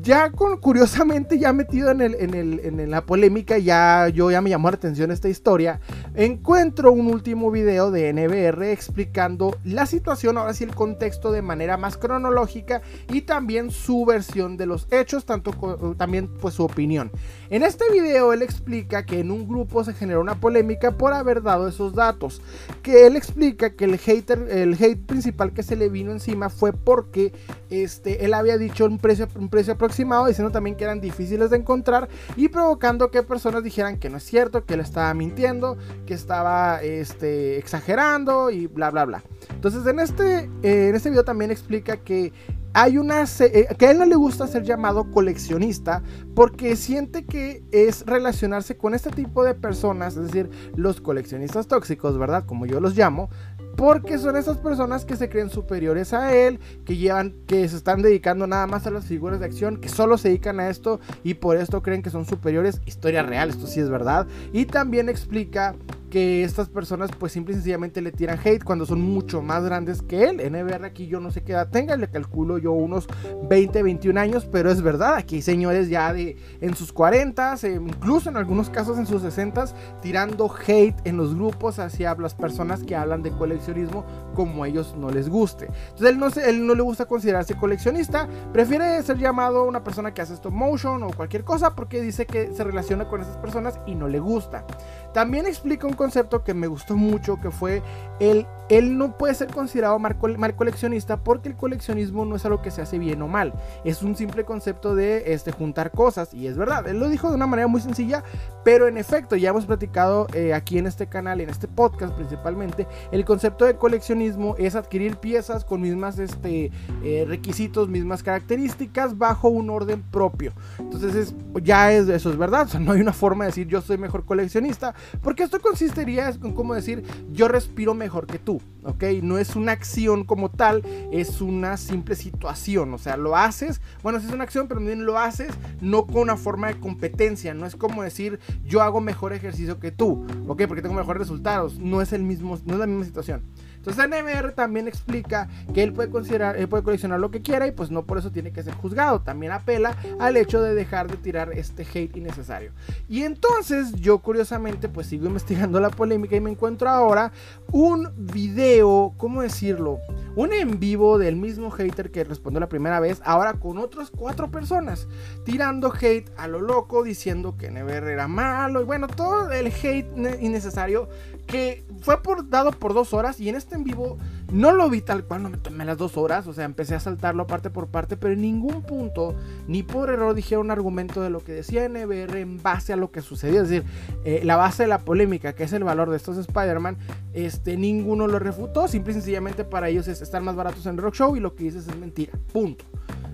ya 0.03 0.31
con, 0.31 0.59
curiosamente, 0.59 1.39
ya 1.39 1.53
metido 1.53 1.91
en, 1.91 2.01
el, 2.01 2.15
en, 2.15 2.35
el, 2.35 2.61
en 2.61 2.91
la 2.91 3.05
polémica, 3.05 3.59
ya 3.59 4.09
yo 4.09 4.31
ya 4.31 4.41
me 4.41 4.51
llamó 4.51 4.71
la 4.71 4.77
atención 4.77 5.11
esta 5.11 5.29
historia. 5.29 5.81
Encuentro 6.15 6.93
un 6.93 7.07
último 7.07 7.51
video 7.51 7.91
de 7.91 8.13
NBR 8.13 8.71
explicando 8.71 9.57
la 9.65 9.87
situación, 9.87 10.39
ahora 10.39 10.55
sí 10.55 10.65
el 10.65 10.75
contexto 10.75 11.33
de 11.33 11.43
manera 11.43 11.77
más 11.77 11.97
cronológica 11.97 12.83
y 13.09 13.23
también 13.23 13.71
su 13.71 14.05
versión 14.05 14.57
de 14.57 14.67
los 14.67 14.87
hechos, 14.91 15.25
tanto 15.25 15.53
también 15.97 16.29
pues 16.41 16.55
su 16.55 16.65
opinión. 16.65 17.11
En 17.51 17.63
este 17.63 17.91
video 17.91 18.33
él 18.33 18.43
explica 18.43 19.05
que 19.05 19.21
en 19.21 19.31
un 19.31 19.49
grupo 19.49 19.85
se 19.85 19.93
generó 19.93 20.21
una 20.21 20.37
polémica 20.37 20.93
por 20.93 21.13
haber 21.13 21.43
dado 21.43 21.69
esos 21.69 21.95
datos, 21.95 22.41
que 22.83 23.07
él 23.07 23.17
explica 23.17 23.71
que 23.71 23.85
el 23.85 23.99
hater, 23.99 24.47
el 24.51 24.75
hate 24.75 25.05
principal 25.05 25.53
que 25.53 25.63
se 25.63 25.77
le 25.77 25.89
vino 25.89 26.13
encima 26.13 26.49
fue 26.49 26.73
porque 26.73 27.33
este, 27.71 28.25
él 28.25 28.35
había 28.35 28.59
dicho 28.59 28.85
un 28.87 28.99
precio, 28.99 29.29
un 29.37 29.49
precio 29.49 29.75
aproximado, 29.75 29.90
diciendo 29.97 30.51
también 30.51 30.77
que 30.77 30.85
eran 30.85 31.01
difíciles 31.01 31.51
de 31.51 31.57
encontrar 31.57 32.09
y 32.37 32.49
provocando 32.49 33.11
que 33.11 33.23
personas 33.23 33.63
dijeran 33.63 33.99
que 33.99 34.11
no 34.11 34.17
es 34.17 34.25
cierto, 34.25 34.65
que 34.65 34.75
él 34.75 34.81
estaba 34.81 35.13
mintiendo, 35.15 35.77
que 36.07 36.15
estaba 36.15 36.83
este, 36.83 37.59
exagerando 37.59 38.51
y 38.51 38.67
bla 38.67 38.91
bla 38.91 39.05
bla. 39.05 39.23
Entonces 39.51 39.87
en 39.87 40.01
este, 40.01 40.51
eh, 40.63 40.89
en 40.89 40.95
este 40.95 41.11
video 41.11 41.25
también 41.25 41.51
explica 41.51 41.97
que 41.99 42.33
hay 42.73 42.99
una 42.99 43.25
eh, 43.41 43.67
que 43.77 43.87
a 43.87 43.91
él 43.91 43.99
no 43.99 44.05
le 44.05 44.15
gusta 44.15 44.47
ser 44.47 44.63
llamado 44.63 45.11
coleccionista 45.11 46.03
porque 46.35 46.77
siente 46.77 47.25
que 47.25 47.65
es 47.73 48.07
relacionarse 48.07 48.77
con 48.77 48.95
este 48.95 49.11
tipo 49.11 49.43
de 49.43 49.55
personas, 49.55 50.17
es 50.17 50.27
decir, 50.27 50.51
los 50.77 51.01
coleccionistas 51.01 51.67
tóxicos, 51.67 52.17
¿verdad? 52.17 52.45
Como 52.47 52.67
yo 52.67 52.81
los 52.81 52.97
llamo, 52.97 53.29
porque 53.77 54.19
son 54.19 54.37
esas 54.37 54.59
personas 54.59 55.05
que 55.05 55.17
se 55.17 55.29
creen 55.29 55.51
superiores 55.51 56.13
a 56.13 56.35
él, 56.35 56.61
que 56.85 56.97
llevan, 56.97 57.35
que 57.47 57.69
se 57.69 57.77
están 57.77 58.03
dedicando 58.03 58.47
nada 58.47 58.67
más 58.67 58.87
a 58.87 58.91
las 58.91 59.07
figuras 59.07 59.41
de 59.41 59.47
acción, 59.47 59.79
que 59.79 59.89
solo 59.89 60.19
se 60.19 60.29
dedican 60.29 60.61
a 60.61 60.69
esto 60.69 61.01
y 61.25 61.35
por 61.35 61.57
esto 61.57 61.83
creen 61.83 62.03
que 62.03 62.11
son 62.11 62.27
superiores. 62.27 62.81
Historia 62.87 63.23
real, 63.23 63.51
esto 63.51 63.67
sí 63.67 63.81
es 63.81 63.89
verdad. 63.89 64.27
Y 64.53 64.67
también 64.67 65.09
explica 65.09 65.75
que 66.11 66.45
estas 66.45 66.69
personas 66.69 67.11
pues 67.19 67.33
simple 67.33 67.53
y 67.53 67.57
sencillamente 67.57 68.03
le 68.03 68.13
tiran 68.13 68.39
hate 68.45 68.65
cuando 68.65 68.85
son 68.85 69.01
mucho 69.01 69.41
más 69.41 69.65
grandes 69.65 70.03
que 70.03 70.25
él. 70.25 70.37
NBR 70.37 70.85
aquí 70.85 71.07
yo 71.07 71.21
no 71.21 71.31
sé 71.31 71.43
qué 71.43 71.53
edad 71.53 71.71
tenga, 71.71 71.97
le 71.97 72.11
calculo 72.11 72.59
yo 72.59 72.73
unos 72.73 73.09
20, 73.49 73.83
21 73.83 74.21
años, 74.21 74.47
pero 74.51 74.71
es 74.71 74.83
verdad, 74.83 75.15
aquí 75.15 75.37
hay 75.37 75.43
señores 75.43 75.89
ya 75.89 76.13
de 76.13 76.37
en 76.61 76.75
sus 76.75 76.93
40, 76.93 77.55
eh, 77.63 77.81
incluso 77.81 78.29
en 78.29 78.37
algunos 78.37 78.69
casos 78.69 78.99
en 78.99 79.07
sus 79.07 79.23
60, 79.23 80.01
tirando 80.03 80.53
hate 80.67 80.97
en 81.05 81.17
los 81.17 81.35
grupos 81.35 81.79
hacia 81.79 82.15
las 82.17 82.35
personas 82.35 82.83
que 82.83 82.97
hablan 82.97 83.23
de 83.23 83.31
coleccionismo 83.31 84.05
como 84.35 84.65
a 84.65 84.69
ellos 84.69 84.95
no 84.99 85.11
les 85.11 85.29
guste. 85.29 85.67
Entonces 85.67 86.09
él 86.09 86.19
no, 86.19 86.29
él 86.29 86.67
no 86.67 86.75
le 86.75 86.83
gusta 86.83 87.07
considerarse 87.07 87.55
coleccionista, 87.55 88.29
prefiere 88.53 89.03
ser 89.03 89.19
llamado 89.19 89.65
una 89.65 89.85
persona 89.85 90.13
que 90.13 90.23
hace 90.23 90.35
stop 90.35 90.53
motion 90.53 91.03
o 91.03 91.11
cualquier 91.11 91.45
cosa 91.45 91.75
porque 91.75 92.01
dice 92.01 92.27
que 92.27 92.53
se 92.55 92.65
relaciona 92.65 93.09
con 93.09 93.21
esas 93.21 93.37
personas 93.37 93.79
y 93.87 93.95
no 93.95 94.09
le 94.09 94.19
gusta. 94.19 94.65
También 95.13 95.47
explica 95.47 95.87
un 95.87 95.95
concepto 95.95 96.45
que 96.45 96.55
me 96.55 96.67
gustó 96.67 96.97
mucho, 96.97 97.41
que 97.41 97.51
fue 97.51 97.83
el, 98.21 98.47
él 98.69 98.97
no 98.97 99.17
puede 99.19 99.35
ser 99.35 99.49
considerado 99.49 99.99
mal, 99.99 100.17
coleccionista 100.57 101.17
porque 101.25 101.49
el 101.49 101.57
coleccionismo 101.57 102.25
no 102.25 102.37
es 102.37 102.45
algo 102.45 102.63
que 102.63 102.71
se 102.71 102.81
hace 102.83 102.99
bien 102.99 103.21
o 103.23 103.29
mal, 103.29 103.53
es 103.85 104.03
un 104.03 104.15
simple 104.15 104.45
concepto 104.45 104.95
de 104.95 105.33
este, 105.33 105.51
juntar 105.51 105.91
cosas 105.91 106.33
y 106.33 106.47
es 106.47 106.57
verdad, 106.57 106.87
él 106.87 107.01
lo 107.01 107.09
dijo 107.09 107.29
de 107.29 107.35
una 107.35 107.47
manera 107.47 107.67
muy 107.67 107.81
sencilla, 107.81 108.23
pero 108.63 108.87
en 108.87 108.97
efecto 108.99 109.37
ya 109.37 109.51
hemos 109.51 109.67
platicado 109.67 110.29
eh, 110.35 110.55
aquí 110.55 110.79
en 110.79 110.87
este 110.87 111.09
canal, 111.09 111.41
en 111.41 111.51
este 111.51 111.67
podcast 111.67 112.15
principalmente, 112.15 112.87
el 113.11 113.25
concepto 113.25 113.65
de 113.65 113.77
coleccionismo 113.77 114.55
es 114.59 114.77
adquirir 114.77 115.17
piezas 115.17 115.65
con 115.65 115.81
mismas 115.81 116.19
este, 116.19 116.71
eh, 117.03 117.25
requisitos, 117.27 117.89
mismas 117.89 118.23
características 118.23 119.19
bajo 119.19 119.49
un 119.49 119.71
orden 119.71 120.03
propio. 120.03 120.53
Entonces 120.79 121.35
ya 121.63 121.93
es, 121.93 122.09
eso 122.09 122.31
es 122.31 122.37
verdad, 122.37 122.69
no 122.79 122.93
hay 122.93 123.01
una 123.01 123.13
forma 123.13 123.45
de 123.45 123.51
decir 123.51 123.67
yo 123.67 123.81
soy 123.81 123.99
mejor 123.99 124.25
coleccionista 124.25 124.95
porque 125.23 125.43
esto 125.43 125.61
consistiría 125.61 126.29
en 126.29 126.53
como 126.53 126.75
decir, 126.75 127.05
yo 127.33 127.49
respiro 127.49 127.95
mejor 127.95 128.27
que 128.27 128.39
tú, 128.39 128.61
¿ok? 128.85 129.05
No 129.23 129.39
es 129.39 129.57
una 129.57 129.73
acción 129.73 130.25
como 130.25 130.51
tal, 130.51 130.83
es 131.13 131.41
una 131.41 131.77
simple 131.77 132.15
situación, 132.15 132.93
o 132.95 132.99
sea, 132.99 133.17
lo 133.17 133.37
haces, 133.37 133.81
bueno, 134.03 134.21
sí 134.21 134.27
es 134.27 134.33
una 134.33 134.45
acción, 134.45 134.69
pero 134.69 134.81
también 134.81 135.05
lo 135.05 135.19
haces 135.19 135.53
no 135.81 136.07
con 136.07 136.23
una 136.23 136.37
forma 136.37 136.69
de 136.69 136.79
competencia, 136.79 137.55
no 137.55 137.67
es 137.67 137.77
como 137.77 138.03
decir, 138.03 138.39
yo 138.65 138.83
hago 138.83 139.01
mejor 139.01 139.33
ejercicio 139.33 139.79
que 139.79 139.91
tú, 139.91 140.27
¿ok? 140.47 140.63
Porque 140.67 140.83
tengo 140.83 140.95
mejores 140.95 141.21
resultados, 141.21 141.79
no 141.79 142.03
es 142.03 142.13
el 142.13 142.23
mismo, 142.23 142.59
no 142.65 142.75
es 142.75 142.81
la 142.81 142.87
misma 142.87 143.05
situación. 143.05 143.43
Entonces 143.81 144.07
NBR 144.07 144.53
también 144.53 144.89
explica 144.89 145.49
que 145.73 145.83
él 145.83 145.95
puede 145.95 146.11
considerar, 146.11 146.59
él 146.59 146.69
puede 146.69 146.83
coleccionar 146.83 147.19
lo 147.19 147.31
que 147.31 147.41
quiera 147.41 147.67
y 147.67 147.71
pues 147.71 147.91
no 147.91 148.05
por 148.05 148.19
eso 148.19 148.31
tiene 148.31 148.53
que 148.53 148.63
ser 148.63 148.75
juzgado. 148.75 149.23
También 149.23 149.53
apela 149.53 149.97
al 150.19 150.37
hecho 150.37 150.61
de 150.61 150.75
dejar 150.75 151.11
de 151.11 151.17
tirar 151.17 151.53
este 151.53 151.87
hate 151.91 152.15
innecesario. 152.15 152.73
Y 153.09 153.23
entonces 153.23 153.93
yo 153.95 154.19
curiosamente 154.19 154.91
pues 154.91 155.07
sigo 155.07 155.27
investigando 155.27 155.81
la 155.81 155.89
polémica 155.89 156.37
y 156.37 156.41
me 156.41 156.51
encuentro 156.51 156.91
ahora 156.91 157.33
un 157.73 158.11
video, 158.17 159.15
¿cómo 159.17 159.41
decirlo? 159.41 159.99
Un 160.37 160.53
en 160.53 160.79
vivo 160.79 161.19
del 161.19 161.37
mismo 161.37 161.71
hater 161.71 162.11
que 162.11 162.23
respondió 162.25 162.61
la 162.61 162.69
primera 162.69 163.01
vez, 163.01 163.23
ahora 163.25 163.55
con 163.55 163.79
otras 163.79 164.11
cuatro 164.11 164.51
personas, 164.51 165.09
tirando 165.45 165.93
hate 165.93 166.31
a 166.37 166.49
lo 166.49 166.61
loco, 166.61 167.03
diciendo 167.03 167.57
que 167.57 167.71
Never 167.71 168.05
era 168.05 168.29
malo, 168.29 168.81
y 168.81 168.85
bueno, 168.85 169.09
todo 169.09 169.51
el 169.51 169.69
hate 169.69 170.07
innecesario 170.41 171.09
que 171.47 171.85
fue 172.01 172.23
por, 172.23 172.49
dado 172.49 172.71
por 172.71 172.95
dos 172.95 173.13
horas 173.13 173.41
y 173.41 173.49
en 173.49 173.57
este 173.57 173.70
en 173.75 173.85
vivo 173.85 174.19
no 174.53 174.73
lo 174.73 174.91
vi 174.91 175.01
tal 175.01 175.25
cual, 175.25 175.43
no 175.43 175.51
me 175.51 175.57
tomé 175.57 175.85
las 175.85 175.97
dos 175.97 176.17
horas, 176.17 176.47
o 176.47 176.53
sea, 176.53 176.65
empecé 176.65 176.95
a 176.95 177.01
saltarlo 177.01 177.47
parte 177.47 177.71
por 177.71 177.87
parte, 177.87 178.17
pero 178.17 178.35
en 178.35 178.41
ningún 178.41 178.83
punto, 178.83 179.35
ni 179.69 179.83
por 179.83 180.11
error, 180.11 180.35
dijeron 180.35 180.67
un 180.67 180.71
argumento 180.73 181.23
de 181.23 181.31
lo 181.31 181.45
que 181.45 181.53
decía 181.53 181.89
NBR 181.89 182.39
en 182.39 182.63
base 182.63 182.93
a 182.93 182.97
lo 182.97 183.11
que 183.11 183.23
sucedió, 183.23 183.63
es 183.63 183.69
decir, 183.69 183.89
eh, 184.25 184.41
la 184.45 184.57
base 184.57 184.85
de 184.85 184.89
la 184.89 184.99
polémica, 184.99 185.53
que 185.53 185.65
es 185.65 185.73
el 185.73 185.85
valor 185.85 186.11
de 186.11 186.17
estos 186.17 186.37
Spider-Man, 186.37 186.97
este, 187.33 187.77
ninguno 187.77 188.27
lo 188.27 188.39
refutó, 188.39 188.89
simple 188.89 189.13
y 189.13 189.15
sencillamente 189.15 189.65
para 189.65 189.89
ellos 189.89 190.09
es 190.09 190.21
estar 190.21 190.43
más 190.43 190.57
baratos 190.57 190.87
en 190.87 190.97
Rock 190.97 191.15
Show 191.15 191.37
y 191.37 191.41
lo 191.41 191.55
que 191.55 191.65
dices 191.65 191.87
es 191.87 191.97
mentira, 191.97 192.33
punto. 192.53 192.85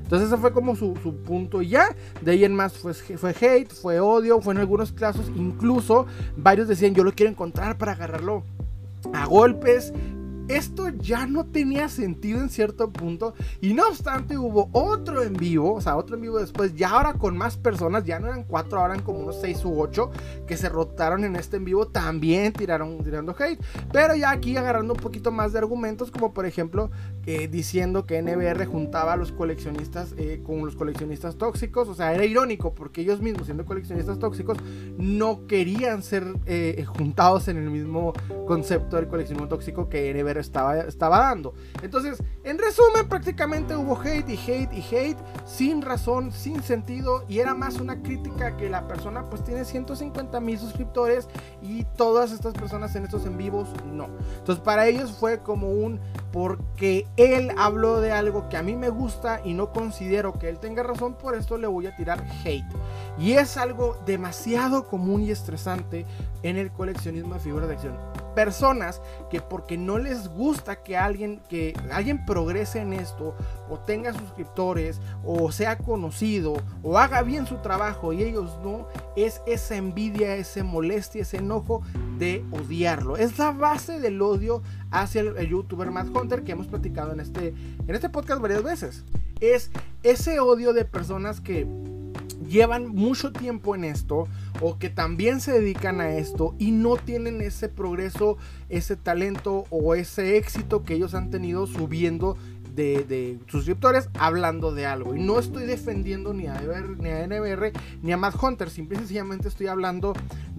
Entonces 0.06 0.28
ese 0.28 0.36
fue 0.36 0.52
como 0.52 0.76
su, 0.76 0.94
punto 1.26 1.62
y 1.62 1.70
ya. 1.70 1.88
De 2.20 2.30
ahí 2.30 2.44
en 2.44 2.54
más 2.54 2.74
fue, 2.74 2.94
fue 2.94 3.30
hate, 3.30 3.72
fue 3.72 3.98
odio, 3.98 4.40
fue 4.40 4.54
en 4.54 4.60
algunos 4.60 4.92
casos 4.92 5.28
incluso 5.34 6.06
varios 6.36 6.68
decían 6.68 6.94
yo 6.94 7.02
lo 7.02 7.10
quiero 7.10 7.32
encontrar 7.32 7.76
para 7.76 7.92
agarrarlo 7.92 8.44
a 9.12 9.26
golpes 9.26 9.92
esto 10.48 10.88
ya 10.88 11.26
no 11.26 11.44
tenía 11.44 11.88
sentido 11.88 12.40
en 12.40 12.50
cierto 12.50 12.90
punto. 12.90 13.34
Y 13.60 13.74
no 13.74 13.88
obstante, 13.88 14.38
hubo 14.38 14.68
otro 14.72 15.22
en 15.22 15.34
vivo, 15.34 15.74
o 15.74 15.80
sea, 15.80 15.96
otro 15.96 16.16
en 16.16 16.22
vivo 16.22 16.38
después, 16.38 16.74
ya 16.74 16.90
ahora 16.90 17.14
con 17.14 17.36
más 17.36 17.56
personas, 17.56 18.04
ya 18.04 18.18
no 18.18 18.28
eran 18.28 18.44
cuatro, 18.44 18.78
ahora 18.78 18.94
eran 18.94 19.04
como 19.04 19.20
unos 19.20 19.40
seis 19.40 19.64
u 19.64 19.80
ocho 19.80 20.10
que 20.46 20.56
se 20.56 20.68
rotaron 20.68 21.24
en 21.24 21.36
este 21.36 21.56
en 21.56 21.64
vivo, 21.64 21.88
también 21.88 22.52
tiraron 22.52 23.02
tirando 23.02 23.34
hate. 23.38 23.60
Pero 23.92 24.14
ya 24.14 24.30
aquí 24.30 24.56
agarrando 24.56 24.94
un 24.94 25.00
poquito 25.00 25.30
más 25.32 25.52
de 25.52 25.58
argumentos, 25.58 26.10
como 26.10 26.32
por 26.32 26.46
ejemplo, 26.46 26.90
eh, 27.26 27.48
diciendo 27.48 28.06
que 28.06 28.22
NBR 28.22 28.66
juntaba 28.66 29.14
a 29.14 29.16
los 29.16 29.32
coleccionistas 29.32 30.14
eh, 30.16 30.42
con 30.44 30.64
los 30.64 30.76
coleccionistas 30.76 31.36
tóxicos. 31.36 31.88
O 31.88 31.94
sea, 31.94 32.14
era 32.14 32.24
irónico 32.24 32.74
porque 32.74 33.00
ellos 33.00 33.20
mismos, 33.20 33.46
siendo 33.46 33.64
coleccionistas 33.64 34.18
tóxicos, 34.18 34.58
no 34.96 35.46
querían 35.46 36.02
ser 36.02 36.24
eh, 36.46 36.84
juntados 36.86 37.48
en 37.48 37.56
el 37.56 37.70
mismo 37.70 38.12
concepto 38.46 38.96
del 38.96 39.08
coleccionismo 39.08 39.48
tóxico 39.48 39.88
que 39.88 40.12
NBR 40.14 40.35
estaba, 40.40 40.78
estaba 40.78 41.18
dando. 41.20 41.54
Entonces, 41.82 42.22
en 42.44 42.58
resumen, 42.58 43.08
prácticamente 43.08 43.76
hubo 43.76 43.98
hate 44.00 44.28
y 44.28 44.36
hate 44.36 44.72
y 44.72 44.94
hate 44.94 45.18
sin 45.44 45.82
razón, 45.82 46.32
sin 46.32 46.62
sentido 46.62 47.24
y 47.28 47.40
era 47.40 47.54
más 47.54 47.80
una 47.80 48.02
crítica 48.02 48.56
que 48.56 48.70
la 48.70 48.86
persona 48.86 49.28
pues 49.28 49.42
tiene 49.44 49.64
150 49.64 50.40
mil 50.40 50.58
suscriptores 50.58 51.28
y 51.62 51.84
todas 51.96 52.32
estas 52.32 52.54
personas 52.54 52.94
en 52.96 53.04
estos 53.04 53.26
en 53.26 53.36
vivos 53.36 53.68
no. 53.92 54.08
Entonces, 54.38 54.62
para 54.62 54.86
ellos 54.86 55.12
fue 55.12 55.40
como 55.40 55.70
un 55.70 56.00
porque 56.32 57.06
él 57.16 57.50
habló 57.56 58.00
de 58.00 58.12
algo 58.12 58.48
que 58.48 58.56
a 58.56 58.62
mí 58.62 58.76
me 58.76 58.90
gusta 58.90 59.40
y 59.44 59.54
no 59.54 59.72
considero 59.72 60.38
que 60.38 60.48
él 60.48 60.58
tenga 60.58 60.82
razón, 60.82 61.14
por 61.14 61.34
esto 61.34 61.56
le 61.56 61.66
voy 61.66 61.86
a 61.86 61.96
tirar 61.96 62.24
hate. 62.44 62.64
Y 63.18 63.32
es 63.32 63.56
algo 63.56 63.96
demasiado 64.04 64.86
común 64.86 65.22
y 65.22 65.30
estresante 65.30 66.04
en 66.42 66.58
el 66.58 66.70
coleccionismo 66.70 67.34
de 67.34 67.40
figuras 67.40 67.68
de 67.68 67.74
acción 67.74 68.15
personas 68.36 69.00
que 69.30 69.40
porque 69.40 69.78
no 69.78 69.96
les 69.98 70.28
gusta 70.28 70.82
que 70.82 70.94
alguien 70.94 71.40
que 71.48 71.72
alguien 71.90 72.26
progrese 72.26 72.80
en 72.80 72.92
esto 72.92 73.34
o 73.70 73.78
tenga 73.78 74.12
suscriptores 74.12 75.00
o 75.24 75.50
sea 75.50 75.78
conocido 75.78 76.58
o 76.82 76.98
haga 76.98 77.22
bien 77.22 77.46
su 77.46 77.56
trabajo 77.56 78.12
y 78.12 78.22
ellos 78.22 78.58
no 78.62 78.86
es 79.16 79.40
esa 79.46 79.76
envidia, 79.76 80.36
ese 80.36 80.62
molestia, 80.62 81.22
ese 81.22 81.38
enojo 81.38 81.82
de 82.18 82.44
odiarlo. 82.52 83.16
Es 83.16 83.38
la 83.38 83.52
base 83.52 84.00
del 84.00 84.20
odio 84.20 84.62
hacia 84.90 85.22
el, 85.22 85.48
youtuber 85.48 85.90
Matt 85.90 86.14
Hunter 86.14 86.44
que 86.44 86.52
hemos 86.52 86.66
platicado 86.66 87.12
en 87.12 87.20
este 87.20 87.54
en 87.88 87.94
este 87.94 88.10
podcast 88.10 88.42
varias 88.42 88.62
veces. 88.62 89.04
Es 89.40 89.70
ese 90.02 90.40
odio 90.40 90.74
de 90.74 90.84
personas 90.84 91.40
que 91.40 91.66
llevan 92.48 92.88
mucho 92.88 93.32
tiempo 93.32 93.74
en 93.74 93.84
esto 93.84 94.28
o 94.60 94.78
que 94.78 94.90
también 94.90 95.40
se 95.40 95.52
dedican 95.52 96.00
a 96.00 96.10
esto 96.10 96.54
y 96.58 96.70
no 96.70 96.96
tienen 96.96 97.40
ese 97.40 97.68
progreso, 97.68 98.38
ese 98.68 98.96
talento 98.96 99.64
o 99.70 99.94
ese 99.94 100.36
éxito 100.36 100.82
que 100.82 100.94
ellos 100.94 101.14
han 101.14 101.30
tenido 101.30 101.66
subiendo 101.66 102.36
de, 102.76 103.38
suscriptores 103.48 104.08
hablando 104.18 104.72
de 104.72 104.86
algo. 104.86 105.14
Y 105.14 105.20
no 105.20 105.38
estoy 105.38 105.64
defendiendo 105.64 106.32
ni 106.32 106.46
a, 106.46 106.60
ni 106.98 107.10
a 107.10 107.26
NBR 107.26 107.72
ni 108.02 108.12
a 108.12 108.16
Matt 108.16 108.42
Hunter, 108.42 108.70
simple 108.70 108.96
y 108.96 109.00
sencillamente 109.00 109.48
estoy 109.48 109.66
hablando 109.66 110.12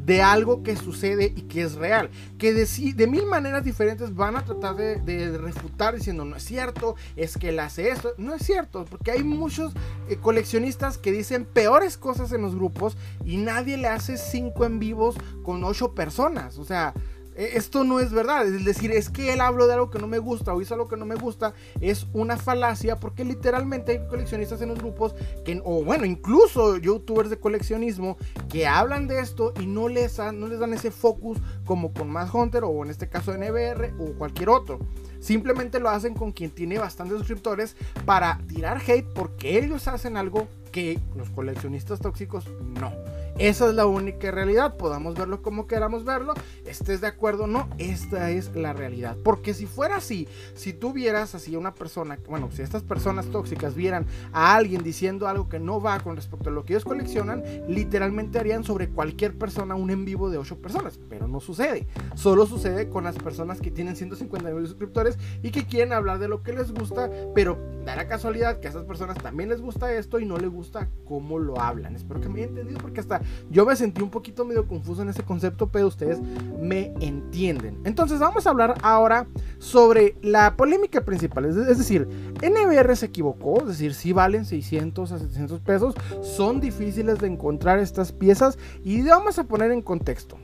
de 0.07 0.21
algo 0.21 0.63
que 0.63 0.77
sucede 0.77 1.33
y 1.35 1.43
que 1.43 1.63
es 1.63 1.75
real. 1.75 2.09
Que 2.37 2.53
de, 2.53 2.65
de 2.93 3.07
mil 3.07 3.25
maneras 3.25 3.63
diferentes 3.63 4.15
van 4.15 4.37
a 4.37 4.45
tratar 4.45 4.75
de, 4.75 5.37
refutar 5.37 5.95
diciendo 5.95 6.23
no 6.23 6.37
es 6.37 6.43
cierto, 6.43 6.95
es 7.15 7.37
que 7.37 7.49
él 7.49 7.59
hace 7.59 7.89
esto. 7.89 8.13
No 8.17 8.33
es 8.33 8.41
cierto, 8.41 8.85
porque 8.85 9.11
hay 9.11 9.23
muchos 9.23 9.73
eh, 10.09 10.15
coleccionistas 10.15 10.97
que 10.97 11.11
dicen 11.11 11.45
peores 11.45 11.97
cosas 11.97 12.31
en 12.31 12.41
los 12.41 12.55
grupos 12.55 12.97
y 13.25 13.37
nadie 13.37 13.77
le 13.77 13.89
hace 13.89 14.17
cinco 14.17 14.65
en 14.65 14.79
vivos 14.79 15.15
con 15.43 15.63
ocho 15.65 15.93
personas. 15.93 16.57
O 16.57 16.63
sea, 16.63 16.93
esto 17.37 17.83
no 17.83 17.99
es 17.99 18.11
verdad. 18.11 18.47
Es 18.47 18.65
decir, 18.65 18.91
es 18.91 19.09
que 19.09 19.33
él 19.33 19.41
habló 19.41 19.67
de 19.67 19.73
algo 19.73 19.89
que 19.89 19.99
no 19.99 20.07
me 20.07 20.19
gusta 20.19 20.53
o 20.53 20.61
hizo 20.61 20.73
algo 20.73 20.87
que 20.87 20.97
no 20.97 21.05
me 21.05 21.15
gusta. 21.15 21.53
Es 21.79 22.07
una 22.13 22.37
falacia 22.37 22.99
porque 22.99 23.23
literalmente 23.23 23.91
hay 23.91 24.07
coleccionistas 24.07 24.61
en 24.61 24.69
los 24.69 24.79
grupos 24.79 25.15
que, 25.45 25.61
o 25.63 25.83
bueno, 25.83 26.05
incluso 26.05 26.77
youtubers 26.77 27.29
de 27.29 27.39
coleccionismo 27.39 28.17
que 28.49 28.67
hablan 28.67 29.07
de 29.07 29.19
esto 29.19 29.53
y 29.59 29.67
no 29.67 29.87
les, 29.87 30.17
no 30.19 30.47
les 30.47 30.59
dan 30.59 30.73
ese 30.73 30.91
focus 30.91 31.37
como 31.65 31.93
con 31.93 32.09
Matt 32.09 32.33
Hunter 32.33 32.63
o 32.63 32.83
en 32.83 32.89
este 32.89 33.07
caso 33.07 33.33
NBR 33.37 33.93
o 33.99 34.17
cualquier 34.17 34.49
otro. 34.49 34.79
Simplemente 35.19 35.79
lo 35.79 35.89
hacen 35.89 36.13
con 36.13 36.31
quien 36.31 36.51
tiene 36.51 36.79
bastantes 36.79 37.17
suscriptores 37.17 37.75
para 38.05 38.39
tirar 38.47 38.81
hate 38.85 39.07
porque 39.13 39.59
ellos 39.59 39.87
hacen 39.87 40.17
algo 40.17 40.47
que 40.71 40.99
los 41.15 41.29
coleccionistas 41.29 41.99
tóxicos 41.99 42.45
no. 42.61 42.91
Esa 43.39 43.69
es 43.69 43.75
la 43.75 43.85
única 43.85 44.31
realidad. 44.31 44.77
Podamos 44.77 45.13
verlo 45.13 45.43
como 45.43 45.67
queramos 45.67 46.03
verlo. 46.03 46.33
Estés 46.65 47.01
de 47.01 47.07
acuerdo 47.07 47.43
o 47.43 47.47
no, 47.47 47.69
esta 47.77 48.31
es 48.31 48.55
la 48.55 48.73
realidad. 48.73 49.15
Porque 49.23 49.53
si 49.53 49.67
fuera 49.67 49.97
así, 49.97 50.27
si 50.55 50.73
tú 50.73 50.91
vieras 50.91 51.35
así 51.35 51.53
a 51.53 51.59
una 51.59 51.75
persona, 51.75 52.17
bueno, 52.27 52.49
si 52.51 52.63
estas 52.63 52.81
personas 52.81 53.27
tóxicas 53.27 53.75
vieran 53.75 54.07
a 54.33 54.55
alguien 54.55 54.81
diciendo 54.81 55.27
algo 55.27 55.49
que 55.49 55.59
no 55.59 55.79
va 55.79 55.99
con 55.99 56.15
respecto 56.15 56.49
a 56.49 56.51
lo 56.51 56.65
que 56.65 56.73
ellos 56.73 56.83
coleccionan, 56.83 57.43
literalmente 57.67 58.39
harían 58.39 58.63
sobre 58.63 58.89
cualquier 58.89 59.37
persona 59.37 59.75
un 59.75 59.91
en 59.91 60.03
vivo 60.03 60.31
de 60.31 60.39
8 60.39 60.59
personas. 60.59 60.99
Pero 61.07 61.27
no 61.27 61.39
sucede. 61.39 61.85
Solo 62.15 62.47
sucede 62.47 62.89
con 62.89 63.03
las 63.03 63.17
personas 63.17 63.61
que 63.61 63.69
tienen 63.69 63.95
150 63.95 64.49
mil 64.49 64.65
suscriptores 64.65 65.19
y 65.43 65.51
que 65.51 65.67
quieren 65.67 65.93
hablar 65.93 66.17
de 66.17 66.27
lo 66.27 66.41
que 66.41 66.53
les 66.53 66.71
gusta, 66.71 67.11
pero 67.35 67.59
dará 67.85 68.07
casualidad 68.07 68.59
que 68.59 68.67
a 68.67 68.71
esas 68.71 68.83
personas 68.83 69.17
también 69.19 69.49
les 69.49 69.61
gusta 69.61 69.93
esto 69.93 70.19
y 70.19 70.25
no 70.25 70.37
les 70.37 70.49
gusta 70.49 70.89
cómo 71.05 71.37
lo 71.37 71.61
hablan. 71.61 71.95
Espero 71.95 72.19
que 72.19 72.29
me 72.29 72.39
hayan 72.39 72.49
entendido 72.49 72.79
porque 72.79 72.99
hasta 72.99 73.21
yo 73.49 73.65
me 73.65 73.75
sentí 73.75 74.01
un 74.01 74.09
poquito 74.09 74.45
medio 74.45 74.67
confuso 74.67 75.01
en 75.01 75.09
ese 75.09 75.23
concepto, 75.23 75.67
pero 75.67 75.87
ustedes 75.87 76.19
me 76.59 76.93
entienden. 76.99 77.79
Entonces 77.85 78.19
vamos 78.19 78.45
a 78.45 78.49
hablar 78.49 78.75
ahora 78.81 79.27
sobre 79.59 80.15
la 80.21 80.55
polémica 80.55 81.03
principal. 81.05 81.45
Es 81.45 81.77
decir, 81.77 82.07
NBR 82.41 82.95
se 82.95 83.07
equivocó, 83.07 83.61
es 83.61 83.67
decir, 83.67 83.93
si 83.93 84.13
valen 84.13 84.45
600 84.45 85.11
a 85.11 85.19
700 85.19 85.61
pesos, 85.61 85.95
son 86.21 86.59
difíciles 86.59 87.19
de 87.19 87.27
encontrar 87.27 87.79
estas 87.79 88.11
piezas 88.11 88.57
y 88.83 89.01
vamos 89.03 89.39
a 89.39 89.45
poner 89.45 89.71
en 89.71 89.81
contexto. 89.81 90.37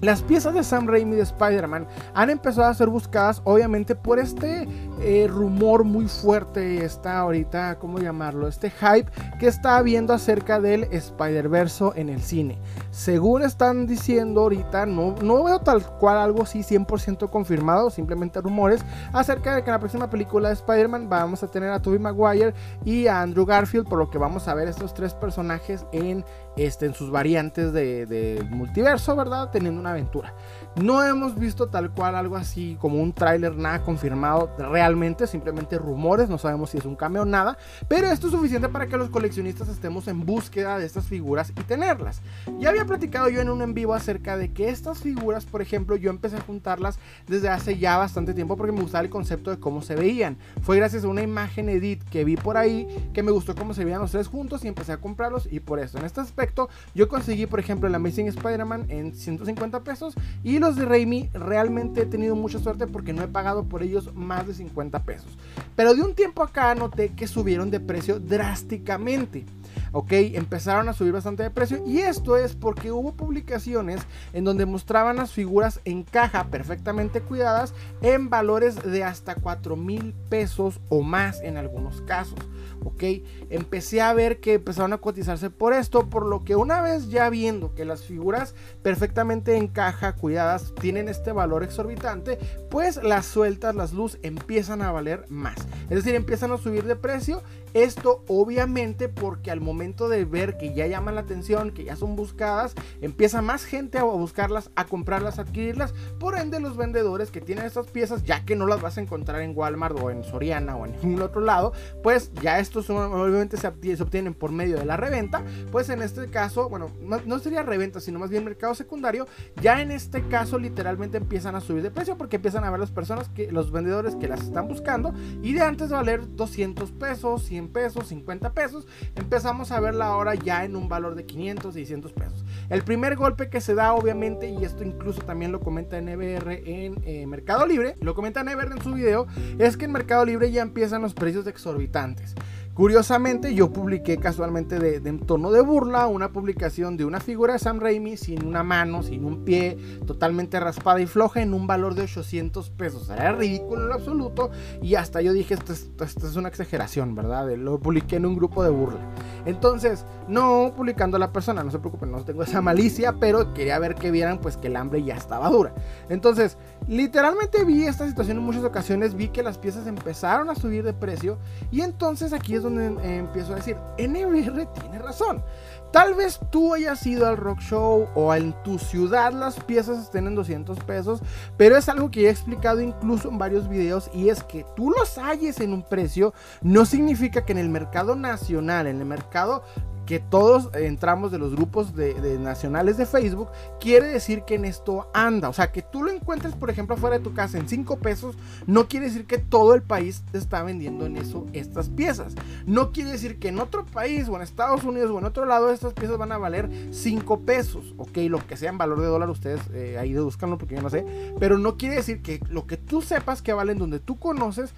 Las 0.00 0.22
piezas 0.22 0.54
de 0.54 0.62
Sam 0.62 0.86
Raimi 0.86 1.16
de 1.16 1.22
Spider-Man 1.22 1.88
han 2.14 2.30
empezado 2.30 2.68
a 2.68 2.74
ser 2.74 2.88
buscadas 2.88 3.42
obviamente 3.42 3.96
por 3.96 4.20
este 4.20 4.68
eh, 5.00 5.26
rumor 5.28 5.82
muy 5.82 6.06
fuerte, 6.06 6.84
está 6.84 7.18
ahorita, 7.18 7.80
¿cómo 7.80 7.98
llamarlo? 7.98 8.46
Este 8.46 8.70
hype 8.70 9.10
que 9.40 9.48
está 9.48 9.76
habiendo 9.76 10.12
acerca 10.12 10.60
del 10.60 10.84
Spider-Verse 10.84 11.84
en 11.96 12.10
el 12.10 12.22
cine. 12.22 12.58
Según 12.92 13.42
están 13.42 13.88
diciendo 13.88 14.42
ahorita, 14.42 14.86
no, 14.86 15.16
no 15.20 15.42
veo 15.42 15.58
tal 15.58 15.84
cual 15.98 16.18
algo 16.18 16.42
así 16.44 16.60
100% 16.60 17.28
confirmado, 17.28 17.90
simplemente 17.90 18.40
rumores, 18.40 18.84
acerca 19.12 19.56
de 19.56 19.62
que 19.62 19.70
en 19.70 19.74
la 19.74 19.80
próxima 19.80 20.08
película 20.08 20.48
de 20.48 20.54
Spider-Man 20.54 21.08
vamos 21.08 21.42
a 21.42 21.48
tener 21.48 21.70
a 21.70 21.82
Tobey 21.82 21.98
Maguire 21.98 22.54
y 22.84 23.08
a 23.08 23.20
Andrew 23.20 23.44
Garfield, 23.44 23.88
por 23.88 23.98
lo 23.98 24.10
que 24.10 24.18
vamos 24.18 24.46
a 24.46 24.54
ver 24.54 24.68
estos 24.68 24.94
tres 24.94 25.12
personajes 25.12 25.86
en 25.90 26.24
este, 26.58 26.86
en 26.86 26.94
sus 26.94 27.10
variantes 27.10 27.72
de, 27.72 28.06
de 28.06 28.44
multiverso, 28.50 29.14
¿verdad? 29.16 29.50
Teniendo 29.50 29.80
una 29.80 29.90
aventura. 29.90 30.34
No 30.82 31.02
hemos 31.02 31.36
visto 31.36 31.66
tal 31.66 31.90
cual 31.90 32.14
algo 32.14 32.36
así 32.36 32.76
como 32.80 33.02
un 33.02 33.12
tráiler, 33.12 33.56
nada 33.56 33.82
confirmado 33.82 34.52
realmente, 34.58 35.26
simplemente 35.26 35.76
rumores, 35.76 36.28
no 36.28 36.38
sabemos 36.38 36.70
si 36.70 36.78
es 36.78 36.84
un 36.84 36.94
cambio 36.94 37.22
o 37.22 37.24
nada, 37.24 37.58
pero 37.88 38.06
esto 38.06 38.28
es 38.28 38.32
suficiente 38.32 38.68
para 38.68 38.86
que 38.86 38.96
los 38.96 39.10
coleccionistas 39.10 39.68
estemos 39.68 40.06
en 40.06 40.24
búsqueda 40.24 40.78
de 40.78 40.86
estas 40.86 41.06
figuras 41.06 41.50
y 41.50 41.62
tenerlas. 41.62 42.22
Ya 42.60 42.68
había 42.68 42.84
platicado 42.84 43.28
yo 43.28 43.40
en 43.40 43.50
un 43.50 43.60
en 43.62 43.74
vivo 43.74 43.92
acerca 43.92 44.36
de 44.36 44.52
que 44.52 44.68
estas 44.68 45.00
figuras, 45.00 45.46
por 45.46 45.62
ejemplo, 45.62 45.96
yo 45.96 46.10
empecé 46.10 46.36
a 46.36 46.42
juntarlas 46.42 47.00
desde 47.26 47.48
hace 47.48 47.76
ya 47.78 47.96
bastante 47.96 48.32
tiempo 48.32 48.56
porque 48.56 48.72
me 48.72 48.82
gustaba 48.82 49.02
el 49.02 49.10
concepto 49.10 49.50
de 49.50 49.58
cómo 49.58 49.82
se 49.82 49.96
veían. 49.96 50.38
Fue 50.62 50.76
gracias 50.76 51.02
a 51.02 51.08
una 51.08 51.22
imagen 51.22 51.68
edit 51.68 52.04
que 52.04 52.24
vi 52.24 52.36
por 52.36 52.56
ahí 52.56 52.86
que 53.12 53.24
me 53.24 53.32
gustó 53.32 53.56
cómo 53.56 53.74
se 53.74 53.84
veían 53.84 54.00
los 54.00 54.12
tres 54.12 54.28
juntos 54.28 54.64
y 54.64 54.68
empecé 54.68 54.92
a 54.92 54.98
comprarlos 54.98 55.48
y 55.50 55.58
por 55.58 55.80
eso 55.80 55.98
en 55.98 56.04
este 56.04 56.20
aspecto 56.20 56.68
yo 56.94 57.08
conseguí, 57.08 57.46
por 57.46 57.58
ejemplo, 57.58 57.88
el 57.88 57.94
Amazing 57.96 58.28
Spider-Man 58.28 58.86
en 58.90 59.12
150 59.12 59.80
pesos 59.82 60.14
y 60.44 60.60
los 60.60 60.67
de 60.76 60.84
Raimi 60.84 61.30
realmente 61.32 62.02
he 62.02 62.06
tenido 62.06 62.34
mucha 62.36 62.58
suerte 62.58 62.86
porque 62.86 63.12
no 63.12 63.22
he 63.22 63.28
pagado 63.28 63.64
por 63.64 63.82
ellos 63.82 64.14
más 64.14 64.46
de 64.46 64.54
50 64.54 65.02
pesos. 65.04 65.36
Pero 65.76 65.94
de 65.94 66.02
un 66.02 66.14
tiempo 66.14 66.42
acá 66.42 66.74
noté 66.74 67.10
que 67.10 67.26
subieron 67.26 67.70
de 67.70 67.80
precio 67.80 68.18
drásticamente. 68.18 69.44
Ok, 69.92 70.12
empezaron 70.12 70.88
a 70.88 70.92
subir 70.92 71.12
bastante 71.12 71.42
de 71.42 71.50
precio 71.50 71.82
y 71.86 71.98
esto 71.98 72.36
es 72.36 72.54
porque 72.54 72.92
hubo 72.92 73.12
publicaciones 73.12 74.00
en 74.32 74.44
donde 74.44 74.66
mostraban 74.66 75.16
las 75.16 75.32
figuras 75.32 75.80
en 75.84 76.02
caja 76.02 76.48
perfectamente 76.48 77.20
cuidadas 77.20 77.74
en 78.02 78.28
valores 78.28 78.82
de 78.82 79.04
hasta 79.04 79.34
4 79.34 79.76
mil 79.76 80.14
pesos 80.28 80.80
o 80.88 81.02
más 81.02 81.40
en 81.42 81.56
algunos 81.56 82.02
casos. 82.02 82.38
Ok, 82.84 83.02
empecé 83.50 84.00
a 84.00 84.12
ver 84.12 84.40
que 84.40 84.54
empezaron 84.54 84.92
a 84.92 84.98
cotizarse 84.98 85.50
por 85.50 85.72
esto, 85.72 86.08
por 86.08 86.26
lo 86.26 86.44
que 86.44 86.56
una 86.56 86.80
vez 86.80 87.08
ya 87.08 87.28
viendo 87.30 87.74
que 87.74 87.84
las 87.84 88.04
figuras 88.04 88.54
perfectamente 88.82 89.56
en 89.56 89.68
caja, 89.68 90.14
cuidadas, 90.14 90.74
tienen 90.80 91.08
este 91.08 91.32
valor 91.32 91.62
exorbitante, 91.62 92.38
pues 92.70 93.02
las 93.02 93.26
sueltas, 93.26 93.74
las 93.74 93.92
luz 93.92 94.18
empiezan 94.22 94.82
a 94.82 94.92
valer 94.92 95.24
más. 95.28 95.56
Es 95.84 95.96
decir, 95.96 96.14
empiezan 96.14 96.52
a 96.52 96.58
subir 96.58 96.84
de 96.84 96.96
precio 96.96 97.42
esto 97.74 98.24
obviamente 98.28 99.08
porque 99.08 99.50
al 99.50 99.60
momento 99.60 100.08
de 100.08 100.24
ver 100.24 100.56
que 100.56 100.74
ya 100.74 100.86
llaman 100.86 101.14
la 101.14 101.22
atención, 101.22 101.70
que 101.70 101.84
ya 101.84 101.96
son 101.96 102.16
buscadas, 102.16 102.74
empieza 103.00 103.42
más 103.42 103.64
gente 103.64 103.98
a 103.98 104.04
buscarlas, 104.04 104.70
a 104.74 104.86
comprarlas, 104.86 105.38
a 105.38 105.42
adquirirlas. 105.42 105.92
Por 106.18 106.36
ende, 106.38 106.60
los 106.60 106.76
vendedores 106.76 107.30
que 107.30 107.40
tienen 107.40 107.66
estas 107.66 107.86
piezas, 107.86 108.22
ya 108.24 108.44
que 108.44 108.56
no 108.56 108.66
las 108.66 108.80
vas 108.80 108.98
a 108.98 109.00
encontrar 109.00 109.42
en 109.42 109.56
Walmart 109.56 109.98
o 110.00 110.10
en 110.10 110.24
Soriana 110.24 110.76
o 110.76 110.86
en 110.86 110.92
ningún 110.92 111.22
otro 111.22 111.40
lado, 111.40 111.72
pues 112.02 112.32
ya 112.42 112.58
estos 112.68 112.88
obviamente 112.90 113.56
se, 113.56 113.66
obtienen 114.02 114.34
por 114.34 114.52
medio 114.52 114.76
de 114.76 114.84
la 114.84 114.96
reventa. 114.96 115.42
Pues 115.72 115.88
en 115.88 116.02
este 116.02 116.28
caso, 116.28 116.68
bueno, 116.68 116.90
no, 117.26 117.38
sería 117.38 117.62
reventa, 117.62 118.00
sino 118.00 118.18
más 118.18 118.30
bien 118.30 118.44
mercado 118.44 118.74
secundario. 118.74 119.26
Ya 119.60 119.80
en 119.80 119.90
este 119.90 120.22
caso, 120.28 120.58
literalmente 120.58 121.16
empiezan 121.16 121.54
a 121.54 121.60
subir 121.60 121.82
de 121.82 121.90
precio 121.90 122.16
porque 122.16 122.36
empiezan 122.36 122.64
a 122.64 122.70
ver 122.70 122.80
las 122.80 122.90
personas 122.90 123.28
que, 123.30 123.50
los 123.50 123.72
vendedores 123.72 124.14
que 124.16 124.28
las 124.28 124.42
están 124.42 124.68
buscando 124.68 125.14
y 125.42 125.54
de 125.54 125.62
antes 125.62 125.88
de 125.88 125.96
valer 125.96 126.36
200 126.36 126.92
pesos, 126.92 127.42
100 127.44 127.68
pesos, 127.68 128.08
50 128.08 128.52
pesos, 128.52 128.86
empezamos 129.16 129.72
a 129.72 129.80
verla 129.80 130.06
ahora 130.06 130.34
ya 130.34 130.64
en 130.64 130.76
un 130.76 130.88
valor 130.88 131.14
de 131.14 131.24
500, 131.24 131.74
600 131.74 132.12
pesos. 132.12 132.44
El 132.68 132.82
primer 132.82 133.16
golpe 133.16 133.48
que 133.48 133.60
se 133.60 133.74
da, 133.74 133.94
obviamente, 133.94 134.48
y 134.48 134.64
esto 134.64 134.84
incluso 134.84 135.22
también 135.22 135.52
lo 135.52 135.60
comenta 135.60 136.00
NBR 136.00 136.62
en 136.66 137.00
eh, 137.04 137.26
Mercado 137.26 137.66
Libre, 137.66 137.96
lo 138.00 138.14
comenta 138.14 138.44
NBR 138.44 138.72
en 138.72 138.82
su 138.82 138.92
video, 138.92 139.26
es 139.58 139.76
que 139.76 139.86
en 139.86 139.92
Mercado 139.92 140.24
Libre 140.24 140.50
ya 140.52 140.62
empiezan 140.62 141.02
los 141.02 141.14
precios 141.14 141.46
exorbitantes. 141.46 142.34
Curiosamente, 142.78 143.56
yo 143.56 143.72
publiqué 143.72 144.18
casualmente 144.18 144.78
de, 144.78 145.08
en 145.08 145.18
tono 145.18 145.50
de 145.50 145.60
burla 145.62 146.06
una 146.06 146.30
publicación 146.30 146.96
de 146.96 147.04
una 147.04 147.18
figura 147.18 147.54
de 147.54 147.58
Sam 147.58 147.80
Raimi 147.80 148.16
sin 148.16 148.44
una 148.44 148.62
mano, 148.62 149.02
sin 149.02 149.24
un 149.24 149.44
pie, 149.44 149.76
totalmente 150.06 150.60
raspada 150.60 151.00
y 151.00 151.06
floja 151.06 151.42
en 151.42 151.54
un 151.54 151.66
valor 151.66 151.96
de 151.96 152.02
800 152.02 152.70
pesos. 152.70 153.10
Era 153.10 153.32
ridículo 153.32 153.82
en 153.82 153.88
lo 153.88 153.94
absoluto 153.94 154.52
y 154.80 154.94
hasta 154.94 155.20
yo 155.20 155.32
dije, 155.32 155.54
esto 155.54 155.72
es, 155.72 155.90
esto 156.00 156.28
es 156.28 156.36
una 156.36 156.50
exageración, 156.50 157.16
¿verdad? 157.16 157.52
Lo 157.56 157.80
publiqué 157.80 158.14
en 158.14 158.26
un 158.26 158.36
grupo 158.36 158.62
de 158.62 158.70
burla. 158.70 159.00
Entonces, 159.48 160.04
no 160.28 160.74
publicando 160.76 161.16
a 161.16 161.20
la 161.20 161.32
persona, 161.32 161.64
no 161.64 161.70
se 161.70 161.78
preocupen, 161.78 162.12
no 162.12 162.22
tengo 162.22 162.42
esa 162.42 162.60
malicia, 162.60 163.14
pero 163.18 163.54
quería 163.54 163.78
ver 163.78 163.94
que 163.94 164.10
vieran 164.10 164.38
pues 164.38 164.58
que 164.58 164.66
el 164.66 164.76
hambre 164.76 165.02
ya 165.02 165.14
estaba 165.14 165.48
dura. 165.48 165.72
Entonces, 166.10 166.58
literalmente 166.86 167.64
vi 167.64 167.84
esta 167.84 168.06
situación 168.06 168.36
en 168.36 168.42
muchas 168.42 168.62
ocasiones, 168.62 169.14
vi 169.14 169.28
que 169.28 169.42
las 169.42 169.56
piezas 169.56 169.86
empezaron 169.86 170.50
a 170.50 170.54
subir 170.54 170.84
de 170.84 170.92
precio 170.92 171.38
y 171.70 171.80
entonces 171.80 172.34
aquí 172.34 172.56
es 172.56 172.62
donde 172.62 172.86
empiezo 173.16 173.54
a 173.54 173.56
decir, 173.56 173.78
NBR 173.96 174.66
tiene 174.66 174.98
razón. 174.98 175.42
Tal 175.92 176.14
vez 176.14 176.38
tú 176.50 176.74
hayas 176.74 177.06
ido 177.06 177.26
al 177.26 177.38
rock 177.38 177.60
show 177.60 178.08
o 178.14 178.34
en 178.34 178.52
tu 178.62 178.78
ciudad 178.78 179.32
las 179.32 179.58
piezas 179.60 179.98
estén 179.98 180.26
en 180.26 180.34
200 180.34 180.78
pesos, 180.80 181.20
pero 181.56 181.76
es 181.76 181.88
algo 181.88 182.10
que 182.10 182.26
he 182.26 182.30
explicado 182.30 182.82
incluso 182.82 183.30
en 183.30 183.38
varios 183.38 183.68
videos 183.68 184.10
y 184.12 184.28
es 184.28 184.42
que 184.42 184.66
tú 184.76 184.90
los 184.90 185.16
halles 185.16 185.60
en 185.60 185.72
un 185.72 185.82
precio 185.82 186.34
no 186.60 186.84
significa 186.84 187.46
que 187.46 187.52
en 187.52 187.58
el 187.58 187.70
mercado 187.70 188.16
nacional, 188.16 188.86
en 188.86 189.00
el 189.00 189.06
mercado 189.06 189.62
que 190.08 190.20
todos 190.20 190.70
entramos 190.74 191.30
de 191.30 191.38
los 191.38 191.54
grupos 191.54 191.94
de, 191.94 192.38
nacionales 192.38 192.96
de 192.96 193.04
Facebook, 193.04 193.50
quiere 193.78 194.06
decir 194.06 194.44
que 194.44 194.54
en 194.54 194.64
esto 194.64 195.10
anda. 195.12 195.50
O 195.50 195.52
sea, 195.52 195.70
que 195.70 195.82
tú 195.82 196.02
lo 196.02 196.10
encuentres, 196.10 196.54
por 196.54 196.70
ejemplo, 196.70 196.96
afuera 196.96 197.18
de 197.18 197.22
tu 197.22 197.34
casa 197.34 197.58
en 197.58 197.68
5 197.68 197.98
pesos, 197.98 198.34
no 198.66 198.88
quiere 198.88 199.04
decir 199.04 199.26
que 199.26 199.36
todo 199.36 199.74
el 199.74 199.82
país 199.82 200.24
está 200.32 200.62
vendiendo 200.62 201.04
en 201.04 201.18
eso 201.18 201.44
estas 201.52 201.90
piezas. 201.90 202.34
No 202.64 202.90
quiere 202.90 203.12
decir 203.12 203.38
que 203.38 203.48
en 203.48 203.58
otro 203.58 203.84
país, 203.84 204.30
o 204.30 204.36
en 204.36 204.40
Estados 204.40 204.82
Unidos, 204.82 205.10
o 205.10 205.18
en 205.18 205.26
otro 205.26 205.44
lado, 205.44 205.70
estas 205.70 205.92
piezas 205.92 206.16
van 206.16 206.32
a 206.32 206.38
valer 206.38 206.70
5 206.90 207.40
pesos. 207.40 207.92
Ok, 207.98 208.16
lo 208.30 208.38
que 208.46 208.56
sea 208.56 208.70
en 208.70 208.78
valor 208.78 209.02
de 209.02 209.08
dólar, 209.08 209.28
ustedes 209.28 209.60
eh, 209.74 209.98
ahí 210.00 210.14
deduzcanlo 210.14 210.56
porque 210.56 210.76
yo 210.76 210.80
no 210.80 210.88
sé. 210.88 211.04
Pero 211.38 211.58
no 211.58 211.76
quiere 211.76 211.96
decir 211.96 212.22
que 212.22 212.40
lo 212.48 212.66
que 212.66 212.78
tú 212.78 213.02
sepas 213.02 213.42
que 213.42 213.52
valen 213.52 213.76
donde 213.76 214.00
tú 214.00 214.18
conoces, 214.18 214.72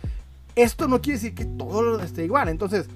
esto 0.56 0.88
no 0.88 1.00
quiere 1.00 1.18
decir 1.18 1.34
que 1.34 1.44
todo 1.44 2.00
esté 2.00 2.24
igual. 2.24 2.48
Entonces, 2.48 2.86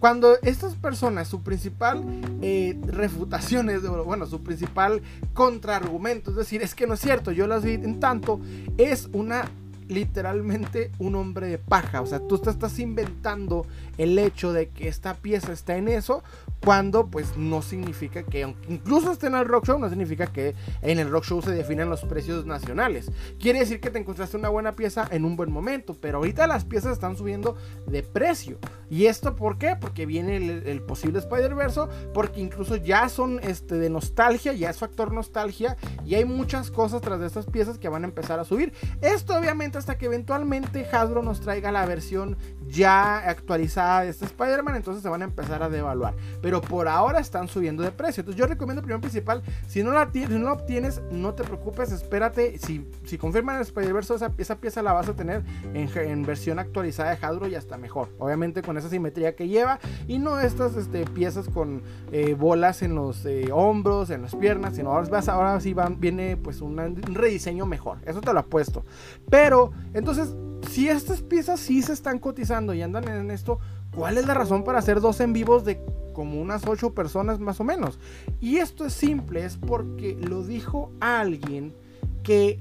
cuando 0.00 0.36
estas 0.42 0.74
personas, 0.74 1.28
su 1.28 1.42
principal 1.42 2.04
eh, 2.42 2.78
refutación 2.86 3.70
es, 3.70 3.82
bueno, 3.82 4.26
su 4.26 4.42
principal 4.42 5.02
contraargumento, 5.32 6.30
es 6.30 6.36
decir, 6.36 6.62
es 6.62 6.74
que 6.74 6.86
no 6.86 6.94
es 6.94 7.00
cierto, 7.00 7.32
yo 7.32 7.46
las 7.46 7.64
vi 7.64 7.74
en 7.74 8.00
tanto, 8.00 8.40
es 8.76 9.08
una 9.12 9.50
literalmente 9.88 10.90
un 10.98 11.14
hombre 11.14 11.48
de 11.48 11.58
paja. 11.58 12.00
O 12.00 12.06
sea, 12.06 12.20
tú 12.20 12.38
te 12.38 12.50
estás 12.50 12.78
inventando 12.78 13.66
el 13.98 14.18
hecho 14.18 14.52
de 14.52 14.68
que 14.68 14.88
esta 14.88 15.14
pieza 15.14 15.52
está 15.52 15.76
en 15.76 15.88
eso, 15.88 16.22
cuando 16.64 17.08
pues 17.08 17.36
no 17.36 17.60
significa 17.62 18.22
que, 18.22 18.54
incluso 18.68 19.12
esté 19.12 19.26
en 19.26 19.34
el 19.34 19.46
rock 19.46 19.66
show, 19.66 19.78
no 19.78 19.88
significa 19.88 20.26
que 20.26 20.54
en 20.82 20.98
el 20.98 21.10
rock 21.10 21.24
show 21.24 21.42
se 21.42 21.50
definan 21.50 21.90
los 21.90 22.02
precios 22.02 22.46
nacionales. 22.46 23.10
Quiere 23.38 23.60
decir 23.60 23.80
que 23.80 23.90
te 23.90 23.98
encontraste 23.98 24.36
una 24.36 24.48
buena 24.48 24.72
pieza 24.72 25.06
en 25.10 25.24
un 25.24 25.36
buen 25.36 25.52
momento, 25.52 25.94
pero 26.00 26.18
ahorita 26.18 26.46
las 26.46 26.64
piezas 26.64 26.92
están 26.92 27.16
subiendo 27.16 27.56
de 27.86 28.02
precio. 28.02 28.58
¿Y 28.88 29.06
esto 29.06 29.36
por 29.36 29.58
qué? 29.58 29.76
Porque 29.78 30.06
viene 30.06 30.36
el, 30.36 30.82
posible 30.82 31.18
Spider-Verse, 31.18 31.82
porque 32.12 32.40
incluso 32.40 32.76
ya 32.76 33.08
son 33.08 33.40
este, 33.42 33.74
de 33.76 33.90
nostalgia, 33.90 34.52
ya 34.52 34.70
es 34.70 34.78
factor 34.78 35.12
nostalgia, 35.12 35.76
y 36.04 36.14
hay 36.14 36.24
muchas 36.24 36.70
cosas 36.70 37.00
tras 37.00 37.20
de 37.20 37.26
estas 37.26 37.46
piezas 37.46 37.78
que 37.78 37.88
van 37.88 38.04
a 38.04 38.06
empezar 38.06 38.38
a 38.40 38.44
subir. 38.44 38.72
Esto 39.02 39.36
obviamente 39.36 39.78
hasta 39.78 39.98
que 39.98 40.06
eventualmente 40.06 40.86
Hasbro 40.90 41.22
nos 41.22 41.40
traiga 41.40 41.72
la 41.72 41.84
versión 41.86 42.36
ya 42.68 43.18
actualizada 43.18 44.02
de 44.02 44.10
este 44.10 44.24
Spider-Man, 44.26 44.76
entonces 44.76 45.02
se 45.02 45.08
van 45.08 45.22
a 45.22 45.26
empezar 45.26 45.62
a 45.62 45.68
devaluar. 45.68 46.14
Pero 46.40 46.53
por 46.60 46.88
ahora 46.88 47.20
están 47.20 47.48
subiendo 47.48 47.82
de 47.82 47.90
precio. 47.90 48.20
Entonces 48.20 48.38
yo 48.38 48.46
recomiendo 48.46 48.82
primero 48.82 49.00
principal, 49.00 49.42
si 49.66 49.82
no 49.82 49.92
la, 49.92 50.10
si 50.12 50.26
no 50.26 50.52
obtienes, 50.52 51.02
no 51.10 51.34
te 51.34 51.44
preocupes, 51.44 51.92
espérate. 51.92 52.58
Si, 52.58 52.86
si 53.04 53.18
confirman 53.18 53.56
el 53.56 53.62
Spider-Verse, 53.62 54.14
esa, 54.38 54.56
pieza 54.56 54.82
la 54.82 54.92
vas 54.92 55.08
a 55.08 55.14
tener 55.14 55.42
en, 55.74 56.22
versión 56.24 56.58
actualizada 56.58 57.14
de 57.14 57.24
Hasbro 57.24 57.48
y 57.48 57.54
hasta 57.54 57.76
mejor. 57.76 58.08
Obviamente 58.18 58.62
con 58.62 58.76
esa 58.76 58.88
simetría 58.88 59.34
que 59.34 59.48
lleva 59.48 59.78
y 60.06 60.18
no 60.18 60.40
estas 60.40 60.76
este, 60.76 61.04
piezas 61.04 61.48
con 61.48 61.82
eh, 62.12 62.34
bolas 62.34 62.82
en 62.82 62.94
los 62.94 63.24
eh, 63.26 63.50
hombros, 63.52 64.10
en 64.10 64.22
las 64.22 64.34
piernas, 64.34 64.76
sino 64.76 64.90
ahora, 64.90 65.08
vas, 65.08 65.28
ahora 65.28 65.60
sí 65.60 65.74
van, 65.74 66.00
viene 66.00 66.36
pues 66.36 66.60
un 66.60 66.76
rediseño 67.14 67.66
mejor. 67.66 67.98
Eso 68.06 68.20
te 68.20 68.32
lo 68.32 68.40
apuesto. 68.40 68.84
Pero 69.28 69.72
entonces 69.92 70.34
si 70.68 70.88
estas 70.88 71.22
piezas 71.22 71.60
sí 71.60 71.82
se 71.82 71.92
están 71.92 72.18
cotizando 72.18 72.74
y 72.74 72.82
andan 72.82 73.08
en 73.08 73.30
esto, 73.30 73.58
¿cuál 73.94 74.18
es 74.18 74.26
la 74.26 74.34
razón 74.34 74.64
para 74.64 74.78
hacer 74.78 75.00
dos 75.00 75.20
en 75.20 75.32
vivos 75.32 75.64
de 75.64 75.80
como 76.14 76.40
unas 76.40 76.66
ocho 76.66 76.94
personas 76.94 77.38
más 77.40 77.60
o 77.60 77.64
menos? 77.64 77.98
Y 78.40 78.56
esto 78.56 78.86
es 78.86 78.94
simple, 78.94 79.44
es 79.44 79.58
porque 79.58 80.16
lo 80.18 80.42
dijo 80.42 80.90
alguien 81.00 81.74
que, 82.22 82.58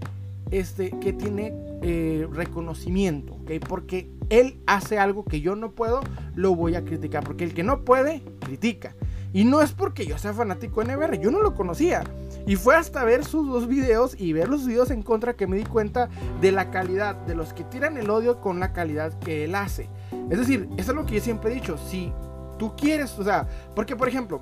este, 0.51 0.91
que 0.99 1.13
tiene 1.13 1.53
eh, 1.81 2.27
reconocimiento, 2.31 3.35
¿ok? 3.35 3.51
Porque 3.67 4.09
él 4.29 4.59
hace 4.65 4.99
algo 4.99 5.23
que 5.23 5.39
yo 5.41 5.55
no 5.55 5.71
puedo, 5.71 6.01
lo 6.35 6.55
voy 6.55 6.75
a 6.75 6.83
criticar, 6.83 7.23
porque 7.23 7.45
el 7.45 7.53
que 7.53 7.63
no 7.63 7.85
puede, 7.85 8.21
critica. 8.41 8.95
Y 9.33 9.45
no 9.45 9.61
es 9.61 9.71
porque 9.71 10.05
yo 10.05 10.17
sea 10.19 10.33
fanático 10.33 10.83
de 10.83 10.93
NBR, 10.93 11.19
yo 11.19 11.31
no 11.31 11.41
lo 11.41 11.55
conocía. 11.55 12.03
Y 12.45 12.55
fue 12.55 12.75
hasta 12.75 13.03
ver 13.03 13.25
sus 13.25 13.47
dos 13.47 13.67
videos 13.67 14.15
y 14.19 14.31
ver 14.31 14.47
los 14.47 14.65
videos 14.65 14.91
en 14.91 15.01
contra 15.01 15.35
que 15.35 15.47
me 15.47 15.57
di 15.57 15.63
cuenta 15.63 16.09
de 16.39 16.51
la 16.51 16.69
calidad, 16.69 17.15
de 17.15 17.33
los 17.33 17.53
que 17.53 17.63
tiran 17.63 17.97
el 17.97 18.09
odio 18.09 18.41
con 18.41 18.59
la 18.59 18.73
calidad 18.73 19.17
que 19.19 19.45
él 19.45 19.55
hace. 19.55 19.89
Es 20.29 20.37
decir, 20.37 20.69
eso 20.77 20.91
es 20.91 20.95
lo 20.95 21.05
que 21.05 21.15
yo 21.15 21.21
siempre 21.21 21.51
he 21.51 21.55
dicho, 21.55 21.77
si 21.77 22.11
tú 22.57 22.75
quieres, 22.75 23.17
o 23.17 23.23
sea, 23.23 23.47
porque 23.75 23.95
por 23.95 24.07
ejemplo, 24.07 24.41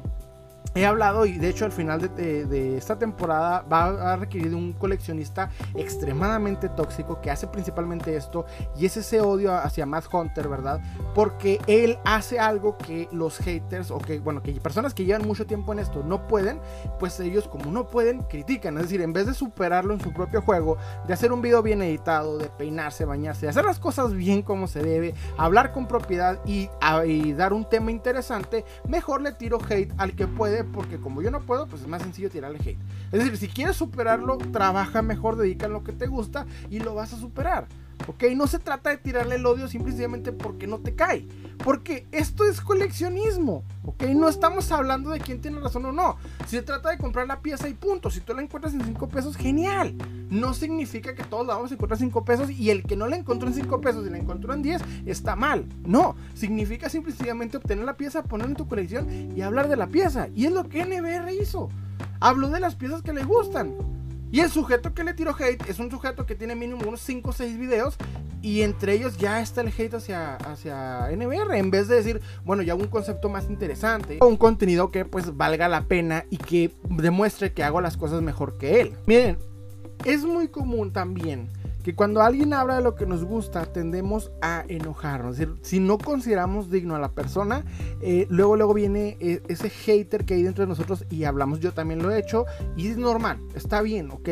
he 0.74 0.86
hablado 0.86 1.26
y 1.26 1.38
de 1.38 1.50
hecho 1.50 1.66
al 1.66 1.72
final 1.72 2.14
de, 2.16 2.78
esta 2.78 2.98
temporada 2.98 3.62
va 3.72 4.14
a 4.14 4.16
requerir 4.16 4.56
un 4.56 4.74
coleccionista 4.74 5.50
extremadamente 5.76 6.70
tóxico 6.70 7.20
que 7.22 7.30
hace 7.30 7.48
principalmente 7.48 8.16
esto 8.16 8.46
y 8.78 8.86
es 8.86 8.96
ese 8.98 9.22
odio 9.22 9.54
hacia 9.54 9.86
Matt 9.86 10.06
Hunter, 10.12 10.48
¿verdad? 10.48 10.82
Porque 11.14 11.60
él 11.68 11.98
hace 12.06 12.40
algo 12.40 12.78
que 12.78 13.10
los 13.12 13.38
haters 13.38 13.92
o 13.92 13.98
que, 13.98 14.20
bueno, 14.20 14.42
que 14.42 14.54
personas 14.54 14.94
que 14.94 15.06
llevan 15.06 15.28
mucho 15.28 15.46
tiempo 15.46 15.74
en 15.74 15.80
esto 15.80 16.04
no 16.04 16.28
pueden, 16.28 16.60
pues 17.00 17.20
ellos 17.20 17.48
como 17.48 17.72
no 17.72 17.88
pueden, 17.88 18.24
critican. 18.24 18.78
Es 18.78 18.84
decir, 18.84 19.02
en 19.02 19.14
vez 19.14 19.28
de 19.28 19.34
superarlo 19.34 19.94
en 19.94 20.02
su 20.02 20.14
propio 20.14 20.42
juego, 20.42 20.78
de 21.06 21.14
hacer 21.14 21.32
un 21.32 21.42
video 21.42 21.62
bien 21.62 21.82
editado, 21.82 22.38
de 22.38 22.48
peinarse, 22.48 23.06
bañarse, 23.06 23.48
hacer 23.48 23.66
las 23.66 23.80
cosas 23.80 24.14
bien 24.14 24.42
como 24.42 24.68
se 24.68 24.82
debe, 24.82 25.14
hablar 25.38 25.74
con 25.74 25.88
propiedad 25.88 26.40
y 26.46 26.70
dar 27.34 27.54
un 27.54 27.68
tema 27.68 27.92
interesante, 27.92 28.66
mejor 28.88 29.22
le 29.22 29.34
tiro 29.34 29.60
hate 29.70 29.94
al 29.98 30.16
que 30.16 30.28
puede 30.28 30.61
porque 30.64 30.98
como 30.98 31.22
yo 31.22 31.32
no 31.32 31.42
puedo, 31.42 31.68
pues 31.68 31.82
es 31.82 31.88
más 31.88 32.02
sencillo 32.02 32.30
tirarle 32.30 32.60
hate. 32.60 32.78
Es 33.12 33.20
decir, 33.20 33.38
si 33.38 33.48
quieres 33.48 33.76
superarlo, 33.76 34.38
trabaja 34.38 35.02
mejor, 35.02 35.36
dedica 35.36 35.66
en 35.66 35.74
lo 35.74 35.84
que 35.84 35.92
te 35.92 36.08
gusta 36.08 36.46
y 36.70 36.80
lo 36.80 36.96
vas 36.96 37.14
a 37.14 37.18
superar. 37.18 37.68
¿Ok? 38.08 38.24
No 38.36 38.48
se 38.48 38.60
trata 38.60 38.90
de 38.90 38.98
tirarle 38.98 39.36
el 39.36 39.46
odio 39.46 39.68
simplemente 39.68 40.32
porque 40.32 40.68
no 40.68 40.80
te 40.80 40.96
cae. 40.96 41.28
Porque 41.64 42.08
esto 42.12 42.46
es 42.46 42.62
coleccionismo. 42.62 43.64
¿Ok? 43.84 44.04
No 44.04 44.28
estamos 44.28 44.72
hablando 44.72 45.12
de 45.12 45.20
quién 45.20 45.42
tiene 45.42 45.60
razón 45.60 45.86
o 45.86 45.92
no. 45.92 46.18
Si 46.46 46.58
se 46.58 46.64
trata 46.64 46.90
de 46.90 46.98
comprar 46.98 47.28
la 47.28 47.42
pieza 47.42 47.70
y 47.70 47.74
punto. 47.74 48.10
Si 48.10 48.22
tú 48.22 48.34
la 48.34 48.42
encuentras 48.42 48.74
en 48.74 48.84
5 48.84 49.10
pesos, 49.10 49.38
genial. 49.38 49.96
No 50.30 50.54
significa 50.54 51.14
que 51.16 51.24
todos 51.24 51.46
la 51.46 51.56
vamos 51.56 51.72
a 51.72 51.76
encontrar 51.76 51.98
en 52.02 52.08
5 52.08 52.26
pesos 52.26 52.50
y 52.50 52.70
el 52.70 52.84
que 52.84 52.96
no 52.96 53.08
la 53.08 53.16
encontró 53.16 53.48
en 53.48 53.54
5 53.54 53.82
pesos 53.82 54.06
y 54.08 54.10
la 54.10 54.18
encontró 54.18 54.54
en 54.54 54.62
10 54.62 54.82
está 55.06 55.36
mal. 55.36 55.66
No. 55.86 56.16
Significa 56.34 56.90
simplemente 56.90 57.58
obtener 57.58 57.86
la 57.86 57.98
pieza, 57.98 58.24
ponerla 58.24 58.52
en 58.52 58.58
tu 58.58 58.68
colección 58.68 59.08
y 59.36 59.42
hablar 59.42 59.68
de 59.68 59.76
la 59.76 59.88
pieza. 59.88 60.28
Y 60.36 60.46
es 60.46 60.52
lo 60.52 60.68
que 60.68 60.86
NBR 60.86 61.32
hizo. 61.34 61.70
Habló 62.20 62.50
de 62.50 62.60
las 62.60 62.76
piezas 62.76 63.02
que 63.02 63.14
le 63.14 63.24
gustan. 63.24 64.01
Y 64.32 64.40
el 64.40 64.50
sujeto 64.50 64.94
que 64.94 65.04
le 65.04 65.14
tiró 65.14 65.36
hate 65.38 65.70
es 65.70 65.80
un 65.80 65.92
sujeto 65.92 66.26
que 66.26 66.36
tiene 66.36 66.56
mínimo 66.56 66.88
unos 66.88 67.02
5 67.02 67.30
o 67.30 67.34
6 67.34 67.58
videos 67.58 67.98
y 68.42 68.62
entre 68.62 68.94
ellos 68.94 69.18
ya 69.18 69.42
está 69.42 69.60
el 69.62 69.68
hate 69.68 69.94
hacia, 69.94 70.36
hacia 70.38 71.10
NBR 71.12 71.56
en 71.58 71.70
vez 71.70 71.90
de 71.90 71.96
decir, 71.96 72.22
bueno, 72.46 72.64
ya 72.64 72.74
un 72.74 72.88
concepto 72.88 73.28
más 73.28 73.50
interesante 73.50 74.18
o 74.22 74.28
un 74.28 74.38
contenido 74.38 74.90
que 74.90 75.04
pues 75.04 75.36
valga 75.36 75.68
la 75.68 75.84
pena 75.84 76.26
y 76.30 76.38
que 76.38 76.74
demuestre 76.90 77.52
que 77.52 77.64
hago 77.64 77.82
las 77.82 77.98
cosas 77.98 78.22
mejor 78.22 78.58
que 78.58 78.80
él. 78.80 78.94
Miren, 79.06 79.38
es 80.06 80.24
muy 80.24 80.48
común 80.48 80.94
también 80.94 81.50
que 81.84 81.96
cuando 81.96 82.22
alguien 82.22 82.54
habla 82.54 82.76
de 82.76 82.82
lo 82.82 82.96
que 82.96 83.06
nos 83.06 83.24
gusta 83.24 83.66
tendemos 83.66 84.32
a 84.42 84.64
enojarnos. 84.68 85.38
Decir, 85.38 85.56
si 85.62 85.80
no 85.80 85.98
consideramos 85.98 86.70
digno 86.70 86.96
a 86.96 87.00
la 87.00 87.12
persona, 87.12 87.66
eh, 88.02 88.28
luego, 88.30 88.56
luego 88.56 88.74
viene 88.74 89.18
eh, 89.20 89.42
ese 89.48 89.70
hater 89.70 90.26
que 90.26 90.36
hay 90.36 90.44
dentro 90.44 90.64
de 90.64 90.70
nosotros 90.70 91.06
y 91.10 91.24
hablamos, 91.24 91.60
yo 91.60 91.74
también 91.74 92.02
lo 92.02 92.12
he 92.12 92.20
hecho 92.20 92.46
y 92.76 92.88
es 92.88 92.98
normal, 92.98 93.40
está 93.56 93.82
bien, 93.82 94.12
¿ok? 94.12 94.30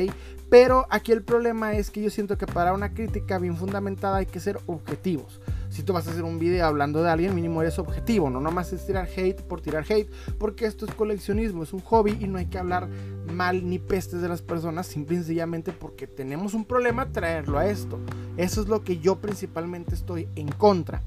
Pero 0.49 0.87
aquí 0.89 1.11
el 1.11 1.23
problema 1.23 1.73
es 1.73 1.91
que 1.91 2.01
yo 2.01 2.09
siento 2.09 2.37
que 2.37 2.47
para 2.47 2.73
una 2.73 2.93
crítica 2.93 3.37
bien 3.37 3.55
fundamentada 3.55 4.17
hay 4.17 4.25
que 4.25 4.39
ser 4.39 4.59
objetivos 4.65 5.39
si 5.69 5.83
tú 5.83 5.93
vas 5.93 6.07
a 6.07 6.11
hacer 6.11 6.23
un 6.23 6.39
video 6.39 6.65
hablando 6.65 7.01
de 7.03 7.09
alguien, 7.09 7.35
mínimo 7.35 7.61
eres 7.61 7.79
objetivo, 7.79 8.29
no 8.29 8.41
nomás 8.41 8.73
es 8.73 8.85
tirar 8.85 9.07
hate 9.15 9.41
por 9.41 9.61
tirar 9.61 9.85
hate, 9.87 10.09
porque 10.37 10.65
esto 10.65 10.85
es 10.85 10.93
coleccionismo, 10.93 11.63
es 11.63 11.73
un 11.73 11.81
hobby 11.81 12.17
y 12.19 12.27
no 12.27 12.37
hay 12.37 12.47
que 12.47 12.57
hablar 12.57 12.89
mal 13.33 13.67
ni 13.69 13.79
pestes 13.79 14.21
de 14.21 14.29
las 14.29 14.41
personas, 14.41 14.87
simple 14.87 15.15
y 15.15 15.19
sencillamente 15.19 15.71
porque 15.71 16.07
tenemos 16.07 16.53
un 16.53 16.65
problema 16.65 17.11
traerlo 17.11 17.59
a 17.59 17.67
esto. 17.67 17.99
Eso 18.37 18.61
es 18.61 18.67
lo 18.67 18.83
que 18.83 18.97
yo 18.97 19.17
principalmente 19.17 19.95
estoy 19.95 20.27
en 20.35 20.47
contra. 20.49 21.01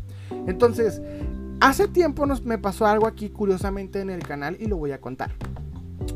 Entonces, 0.46 1.02
hace 1.60 1.88
tiempo 1.88 2.26
nos, 2.26 2.44
me 2.44 2.58
pasó 2.58 2.86
algo 2.86 3.06
aquí 3.06 3.30
curiosamente 3.30 4.00
en 4.00 4.10
el 4.10 4.22
canal 4.22 4.56
y 4.60 4.66
lo 4.66 4.76
voy 4.76 4.92
a 4.92 5.00
contar. 5.00 5.32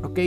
Ok, 0.03 0.19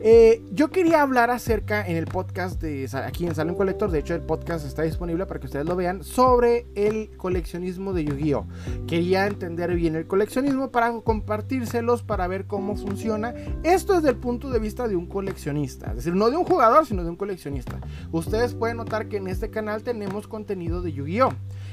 eh, 0.00 0.42
yo 0.52 0.70
quería 0.70 1.02
hablar 1.02 1.30
acerca 1.30 1.86
en 1.86 1.96
el 1.96 2.06
podcast 2.06 2.62
de 2.62 2.88
aquí 3.04 3.26
en 3.26 3.34
Salón 3.34 3.56
Colector, 3.56 3.90
de 3.90 3.98
hecho 3.98 4.14
el 4.14 4.20
podcast 4.20 4.64
está 4.64 4.82
disponible 4.82 5.26
para 5.26 5.40
que 5.40 5.46
ustedes 5.46 5.66
lo 5.66 5.74
vean, 5.74 6.04
sobre 6.04 6.66
el 6.76 7.10
coleccionismo 7.16 7.92
de 7.92 8.04
Yu-Gi-Oh! 8.04 8.46
Quería 8.86 9.26
entender 9.26 9.74
bien 9.74 9.96
el 9.96 10.06
coleccionismo 10.06 10.70
para 10.70 10.92
compartírselos, 11.00 12.02
para 12.02 12.28
ver 12.28 12.46
cómo 12.46 12.76
funciona. 12.76 13.34
Esto 13.64 13.94
desde 13.94 14.10
el 14.10 14.16
punto 14.16 14.50
de 14.50 14.60
vista 14.60 14.86
de 14.86 14.94
un 14.94 15.06
coleccionista, 15.06 15.90
es 15.90 15.96
decir, 15.96 16.14
no 16.14 16.30
de 16.30 16.36
un 16.36 16.44
jugador, 16.44 16.86
sino 16.86 17.02
de 17.02 17.10
un 17.10 17.16
coleccionista. 17.16 17.80
Ustedes 18.12 18.54
pueden 18.54 18.76
notar 18.76 19.08
que 19.08 19.16
en 19.16 19.26
este 19.26 19.50
canal 19.50 19.82
tenemos 19.82 20.28
contenido 20.28 20.80
de 20.80 20.92
Yu-Gi-Oh! 20.92 21.32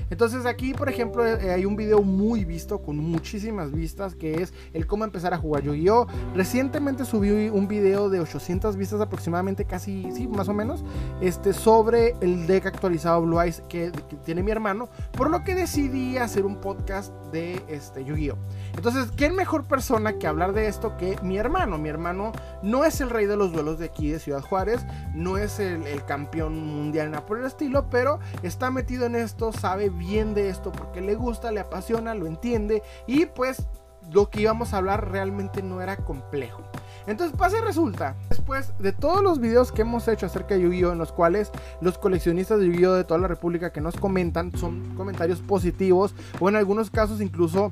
Entonces 0.10 0.46
aquí, 0.46 0.74
por 0.74 0.90
ejemplo, 0.90 1.26
eh, 1.26 1.52
hay 1.52 1.66
un 1.66 1.76
video 1.76 2.02
muy 2.02 2.44
visto 2.46 2.82
con 2.82 2.98
muchísimas 2.98 3.72
vistas 3.72 4.16
que 4.16 4.42
es 4.42 4.54
el 4.74 4.88
cómo 4.88 5.04
empezar 5.04 5.34
a 5.34 5.38
jugar 5.38 5.64
Yu-Gi-Oh! 5.64 6.08
Recientemente 6.36 7.06
subí 7.06 7.50
un 7.50 7.68
video 7.68 8.10
de 8.10 8.15
800 8.20 8.76
vistas 8.78 9.02
aproximadamente, 9.02 9.66
casi, 9.66 10.12
sí, 10.12 10.28
más 10.28 10.48
o 10.48 10.54
menos, 10.54 10.84
este, 11.22 11.54
sobre 11.54 12.16
el 12.22 12.48
deck 12.48 12.66
actualizado 12.66 13.22
Blue 13.22 13.40
Eyes 13.40 13.62
que, 13.70 13.92
tiene 14.24 14.44
mi 14.44 14.52
hermano, 14.52 14.90
por 15.12 15.30
lo 15.30 15.44
que 15.44 15.56
decidí 15.56 16.18
hacer 16.18 16.46
un 16.46 16.58
podcast 16.58 17.14
de 17.32 17.62
este, 17.68 18.04
Yu-Gi-Oh! 18.04 18.38
Entonces, 18.76 19.12
¿qué 19.16 19.30
mejor 19.30 19.66
persona 19.66 20.14
que 20.18 20.28
hablar 20.28 20.54
de 20.54 20.68
esto 20.68 20.98
que 20.98 21.18
mi 21.22 21.38
hermano? 21.38 21.78
Mi 21.78 21.90
hermano 21.90 22.32
no 22.64 22.86
es 22.86 23.02
el 23.02 23.10
rey 23.10 23.26
de 23.26 23.38
los 23.38 23.52
duelos 23.52 23.80
de 23.80 23.86
aquí 23.86 24.10
de 24.10 24.20
Ciudad 24.20 24.42
Juárez, 24.42 24.86
no 25.14 25.38
es 25.38 25.60
el, 25.60 25.84
campeón 26.06 26.66
mundial 26.66 27.12
nada 27.12 27.26
por 27.26 27.40
el 27.40 27.46
estilo, 27.46 27.90
pero 27.90 28.20
está 28.44 28.70
metido 28.70 29.06
en 29.06 29.16
esto, 29.16 29.52
sabe 29.52 29.90
bien 29.90 30.34
de 30.34 30.50
esto 30.50 30.72
porque 30.72 31.02
le 31.02 31.16
gusta, 31.16 31.52
le 31.52 31.60
apasiona, 31.60 32.14
lo 32.14 32.28
entiende 32.28 32.84
y 33.08 33.26
pues 33.26 33.68
lo 34.12 34.30
que 34.30 34.42
íbamos 34.42 34.74
a 34.74 34.78
hablar 34.78 35.12
realmente 35.12 35.62
no 35.64 35.82
era 35.82 35.98
complejo. 35.98 36.64
Entonces 37.08 37.38
pasa 37.38 37.58
resulta, 37.62 38.16
después 38.30 38.74
de 38.80 38.92
todos 38.92 39.22
los 39.22 39.40
videos 39.40 39.72
que 39.72 39.84
hemos 39.84 40.08
hecho 40.08 40.26
acerca 40.26 40.56
de 40.56 40.62
Yu-Gi-Oh! 40.62 40.92
en 40.92 40.98
los 40.98 41.12
cuales 41.12 41.52
los 41.82 41.98
coleccionistas 41.98 42.60
de 42.60 42.68
Yu-Gi-Oh! 42.68 42.94
de 42.94 43.04
toda 43.04 43.20
la 43.20 43.28
República 43.28 43.72
que 43.72 43.82
nos 43.82 43.96
comentan 43.96 44.52
son 44.58 44.96
comentarios 44.96 45.40
positivos 45.42 46.16
o 46.40 46.50
en 46.50 46.56
algunos 46.56 46.90
casos 46.90 47.22
incluso 47.22 47.72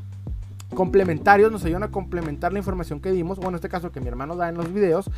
complementarios, 0.73 1.51
nos 1.51 1.63
ayudan 1.65 1.83
a 1.83 1.91
complementar 1.91 2.51
la 2.51 2.59
información 2.59 2.99
que 2.99 3.11
dimos, 3.11 3.37
o 3.39 3.47
en 3.47 3.55
este 3.55 3.69
caso 3.69 3.91
que 3.91 4.01
mi 4.01 4.07
hermano 4.07 4.35
da 4.35 4.49
en 4.49 4.55
los 4.55 4.73
videos, 4.73 5.09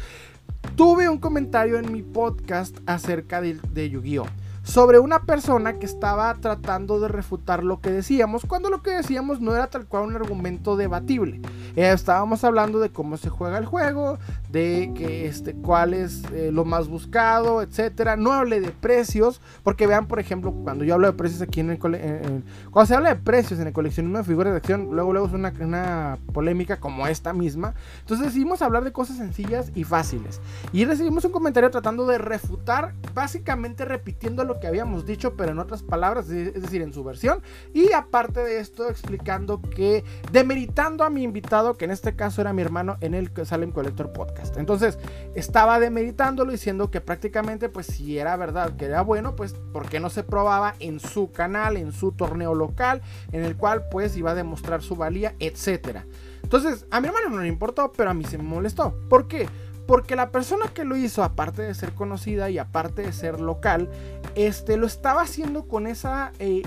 tuve 0.76 1.08
un 1.10 1.18
comentario 1.18 1.78
en 1.78 1.92
mi 1.92 2.02
podcast 2.02 2.78
acerca 2.86 3.42
de, 3.42 3.58
de 3.72 3.90
Yu-Gi-Oh! 3.90 4.26
Sobre 4.66 4.98
una 4.98 5.22
persona 5.22 5.78
que 5.78 5.86
estaba 5.86 6.34
tratando 6.34 7.00
de 7.00 7.08
refutar 7.08 7.64
lo 7.64 7.80
que 7.82 7.92
decíamos, 7.92 8.46
cuando 8.46 8.72
lo 8.72 8.82
que 8.82 8.90
decíamos 8.90 9.40
no 9.40 9.56
era 9.56 9.68
tal 9.68 9.86
cual 9.86 10.06
un 10.06 10.16
argumento 10.16 10.76
debatible. 10.76 11.40
Eh, 11.76 11.92
estábamos 11.92 12.44
hablando 12.44 12.80
de 12.80 12.90
cómo 12.90 13.16
se 13.18 13.30
juega 13.30 13.60
el 13.60 13.66
juego, 13.66 14.18
de 14.52 14.92
que 14.96 15.28
este, 15.28 15.54
cuál 15.54 15.94
es 15.94 16.24
eh, 16.34 16.50
lo 16.52 16.66
más 16.66 16.88
buscado, 16.88 17.62
etcétera. 17.62 18.16
No 18.16 18.34
hablé 18.34 18.60
de 18.60 18.72
precios, 18.72 19.40
porque 19.62 19.86
vean, 19.86 20.08
por 20.08 20.20
ejemplo, 20.20 20.52
cuando 20.52 20.84
yo 20.84 20.96
hablo 20.96 21.08
de 21.08 21.14
precios 21.14 21.44
aquí 21.44 21.60
en 21.60 21.70
el 21.70 21.78
cuando 21.78 22.88
se 22.88 22.96
habla 22.96 23.10
de 23.10 23.22
precios 23.22 23.60
en 23.60 23.68
el 23.68 23.74
coleccionismo 23.74 24.18
de 24.18 24.24
figuras 24.24 24.52
de 24.52 24.58
acción, 24.58 24.90
luego 24.92 25.14
luego 25.14 25.28
es 25.28 25.34
una, 25.34 25.54
una 25.60 26.18
polémica 26.34 26.80
como 26.80 27.06
esta 27.06 27.34
misma. 27.34 27.76
Entonces 28.00 28.26
decidimos 28.28 28.64
hablar 28.64 28.84
de 28.84 28.92
cosas 28.92 29.18
sencillas 29.18 29.72
y 29.76 29.84
fáciles. 29.84 30.42
Y 30.74 30.86
recibimos 30.86 31.24
un 31.24 31.32
comentario 31.32 31.70
tratando 31.70 32.08
de 32.08 32.18
refutar, 32.18 32.96
básicamente 33.14 33.86
repitiendo 33.86 34.44
lo 34.44 34.55
que 34.60 34.68
habíamos 34.68 35.06
dicho, 35.06 35.36
pero 35.36 35.52
en 35.52 35.60
otras 35.60 35.84
palabras, 35.84 36.30
es 36.30 36.62
decir, 36.62 36.82
en 36.82 36.94
su 36.94 37.04
versión. 37.04 37.42
Y 37.74 37.92
aparte 37.94 38.42
de 38.42 38.60
esto, 38.60 38.90
explicando 38.90 39.62
que, 39.62 40.04
demeritando 40.32 41.04
a 41.04 41.10
mi 41.10 41.24
invitado, 41.24 41.76
que 41.76 41.86
en 41.86 41.92
este 41.92 42.16
caso 42.16 42.42
era 42.42 42.54
mi 42.54 42.62
hermano, 42.62 42.98
en 43.02 43.14
el 43.14 43.32
Salem 43.46 43.72
Collector 43.72 44.14
Podcast. 44.14 44.58
Entonces, 44.58 44.98
estaba 45.36 45.80
demeritándolo, 45.80 46.52
diciendo 46.52 46.92
que 46.92 47.02
prácticamente, 47.02 47.70
pues 47.70 47.88
si 47.88 48.18
era 48.18 48.36
verdad, 48.38 48.76
que 48.76 48.86
era 48.86 49.02
bueno, 49.02 49.36
pues, 49.36 49.54
¿por 49.74 49.90
qué 49.90 50.00
no 50.00 50.10
se 50.10 50.24
probaba 50.24 50.76
en 50.80 51.00
su 51.00 51.32
canal, 51.32 51.78
en 51.78 51.92
su 51.92 52.12
torneo 52.12 52.56
local, 52.56 53.02
en 53.32 53.44
el 53.44 53.56
cual, 53.56 53.86
pues, 53.90 54.16
iba 54.18 54.32
a 54.32 54.36
demostrar 54.36 54.82
su 54.82 54.96
valía, 54.96 55.36
etcétera? 55.40 56.06
Entonces, 56.44 56.86
a 56.92 57.02
mi 57.02 57.08
hermano 57.08 57.30
no 57.30 57.42
le 57.42 57.48
importó, 57.48 57.92
pero 57.92 58.12
a 58.12 58.14
mí 58.14 58.24
se 58.24 58.38
me 58.38 58.44
molestó. 58.44 58.96
¿Por 59.10 59.28
qué? 59.28 59.48
Porque 59.88 60.16
la 60.16 60.32
persona 60.32 60.66
que 60.74 60.84
lo 60.84 60.96
hizo, 60.96 61.24
aparte 61.24 61.62
de 61.62 61.74
ser 61.74 61.94
conocida 61.94 62.50
y 62.50 62.58
aparte 62.58 63.04
de 63.04 63.14
ser 63.14 63.40
local, 63.40 63.90
este, 64.36 64.78
lo 64.78 64.88
estaba 64.88 65.22
haciendo 65.22 65.68
con 65.68 65.86
esa 65.88 66.32
eh, 66.40 66.64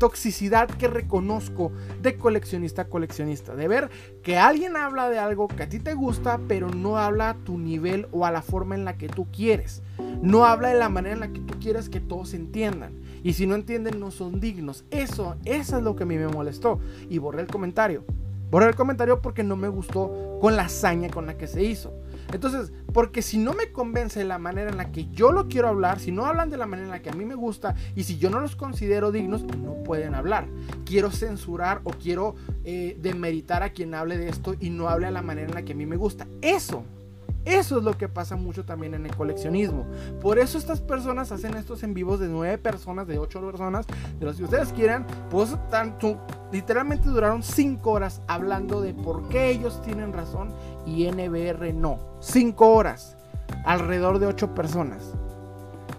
toxicidad 0.00 0.68
que 0.68 0.88
reconozco 0.88 1.72
de 2.00 2.16
coleccionista 2.16 2.82
a 2.82 2.84
coleccionista. 2.86 3.54
De 3.54 3.68
ver 3.68 3.90
que 4.22 4.38
alguien 4.38 4.76
habla 4.76 5.10
de 5.10 5.18
algo 5.18 5.46
que 5.46 5.62
a 5.62 5.68
ti 5.68 5.78
te 5.78 5.94
gusta, 5.94 6.40
pero 6.48 6.70
no 6.70 6.96
habla 6.96 7.30
a 7.30 7.34
tu 7.34 7.58
nivel 7.58 8.08
o 8.10 8.24
a 8.24 8.30
la 8.30 8.42
forma 8.42 8.74
en 8.74 8.84
la 8.84 8.96
que 8.96 9.08
tú 9.08 9.26
quieres. 9.30 9.82
No 10.22 10.46
habla 10.46 10.68
de 10.68 10.78
la 10.78 10.88
manera 10.88 11.14
en 11.14 11.20
la 11.20 11.32
que 11.32 11.40
tú 11.40 11.54
quieres 11.60 11.88
que 11.88 12.00
todos 12.00 12.34
entiendan. 12.34 12.94
Y 13.22 13.34
si 13.34 13.46
no 13.46 13.54
entienden, 13.54 14.00
no 14.00 14.10
son 14.10 14.40
dignos. 14.40 14.84
Eso, 14.90 15.36
eso 15.44 15.76
es 15.76 15.82
lo 15.82 15.94
que 15.94 16.04
a 16.04 16.06
mí 16.06 16.16
me 16.16 16.28
molestó. 16.28 16.80
Y 17.10 17.18
borré 17.18 17.42
el 17.42 17.48
comentario. 17.48 18.04
Borré 18.50 18.68
el 18.68 18.74
comentario 18.74 19.20
porque 19.20 19.44
no 19.44 19.56
me 19.56 19.68
gustó 19.68 20.38
con 20.40 20.56
la 20.56 20.64
hazaña 20.64 21.10
con 21.10 21.26
la 21.26 21.36
que 21.36 21.46
se 21.46 21.62
hizo. 21.62 21.92
Entonces, 22.32 22.72
porque 22.92 23.22
si 23.22 23.38
no 23.38 23.54
me 23.54 23.72
convence 23.72 24.22
la 24.24 24.38
manera 24.38 24.70
en 24.70 24.76
la 24.76 24.92
que 24.92 25.06
yo 25.12 25.32
lo 25.32 25.48
quiero 25.48 25.68
hablar, 25.68 26.00
si 26.00 26.12
no 26.12 26.26
hablan 26.26 26.50
de 26.50 26.56
la 26.56 26.66
manera 26.66 26.86
en 26.86 26.92
la 26.92 27.02
que 27.02 27.10
a 27.10 27.14
mí 27.14 27.24
me 27.24 27.34
gusta 27.34 27.74
y 27.94 28.04
si 28.04 28.18
yo 28.18 28.30
no 28.30 28.40
los 28.40 28.56
considero 28.56 29.12
dignos, 29.12 29.42
no 29.42 29.82
pueden 29.84 30.14
hablar. 30.14 30.46
Quiero 30.84 31.10
censurar 31.10 31.80
o 31.84 31.90
quiero 31.90 32.34
eh, 32.64 32.96
demeritar 33.00 33.62
a 33.62 33.70
quien 33.70 33.94
hable 33.94 34.18
de 34.18 34.28
esto 34.28 34.54
y 34.58 34.70
no 34.70 34.88
hable 34.88 35.06
a 35.06 35.10
la 35.10 35.22
manera 35.22 35.48
en 35.48 35.54
la 35.54 35.62
que 35.62 35.72
a 35.72 35.76
mí 35.76 35.86
me 35.86 35.96
gusta. 35.96 36.26
Eso 36.42 36.84
eso 37.44 37.78
es 37.78 37.84
lo 37.84 37.96
que 37.96 38.08
pasa 38.08 38.36
mucho 38.36 38.64
también 38.64 38.94
en 38.94 39.06
el 39.06 39.16
coleccionismo. 39.16 39.86
Por 40.20 40.38
eso 40.38 40.58
estas 40.58 40.80
personas 40.80 41.32
hacen 41.32 41.54
estos 41.56 41.82
en 41.82 41.94
vivos 41.94 42.20
de 42.20 42.28
9 42.28 42.58
personas, 42.58 43.06
de 43.06 43.18
8 43.18 43.40
personas, 43.40 43.86
de 44.18 44.26
los 44.26 44.36
que 44.36 44.44
ustedes 44.44 44.72
quieran. 44.72 45.06
Pues 45.30 45.56
tanto, 45.70 46.18
literalmente 46.52 47.08
duraron 47.08 47.42
5 47.42 47.90
horas 47.90 48.20
hablando 48.26 48.80
de 48.80 48.94
por 48.94 49.28
qué 49.28 49.50
ellos 49.50 49.80
tienen 49.82 50.12
razón 50.12 50.50
y 50.86 51.10
NBR 51.10 51.72
no. 51.72 51.98
5 52.20 52.66
horas. 52.68 53.16
Alrededor 53.64 54.18
de 54.18 54.26
8 54.26 54.54
personas. 54.54 55.14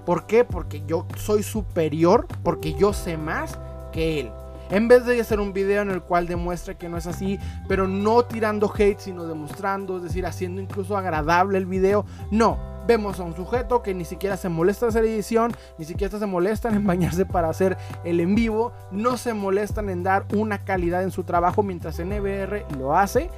¿Por 0.06 0.26
qué? 0.26 0.44
Porque 0.44 0.84
yo 0.86 1.06
soy 1.16 1.44
superior, 1.44 2.28
porque 2.44 2.74
yo 2.74 2.94
sé 2.94 3.18
más 3.18 3.60
que 3.92 4.20
él. 4.22 4.32
En 4.72 4.88
vez 4.88 5.06
de 5.06 5.20
hacer 5.20 5.42
un 5.42 5.52
video 5.52 5.82
en 5.82 5.92
el 5.92 6.02
cual 6.02 6.28
demuestre 6.28 6.76
que 6.76 6.88
no 6.88 6.96
es 6.96 7.06
así, 7.06 7.38
pero 7.68 7.90
no 7.90 8.24
tirando 8.24 8.72
hate, 8.74 9.00
sino 9.00 9.28
demostrando, 9.28 9.98
es 9.98 10.04
decir, 10.04 10.26
haciendo 10.26 10.62
incluso 10.62 10.96
agradable 10.96 11.58
el 11.58 11.66
video. 11.66 12.06
No, 12.32 12.58
vemos 12.88 13.20
a 13.20 13.24
un 13.24 13.36
sujeto 13.36 13.84
que 13.84 13.94
ni 13.94 14.06
siquiera 14.06 14.38
se 14.38 14.48
molesta 14.48 14.88
hacer 14.88 15.04
edición, 15.04 15.52
ni 15.78 15.84
siquiera 15.84 16.18
se 16.18 16.26
molestan 16.26 16.76
en 16.76 16.88
bañarse 16.88 17.26
para 17.26 17.50
hacer 17.50 17.78
el 18.06 18.22
en 18.22 18.34
vivo, 18.34 18.72
no 18.92 19.18
se 19.18 19.34
molestan 19.34 19.90
en 19.90 20.04
dar 20.04 20.26
una 20.34 20.64
calidad 20.64 21.04
en 21.04 21.12
su 21.12 21.26
trabajo 21.26 21.64
mientras 21.64 22.00
NBR 22.00 22.66
lo 22.80 22.96
hace. 22.96 23.30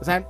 O 0.00 0.04
sea, 0.04 0.26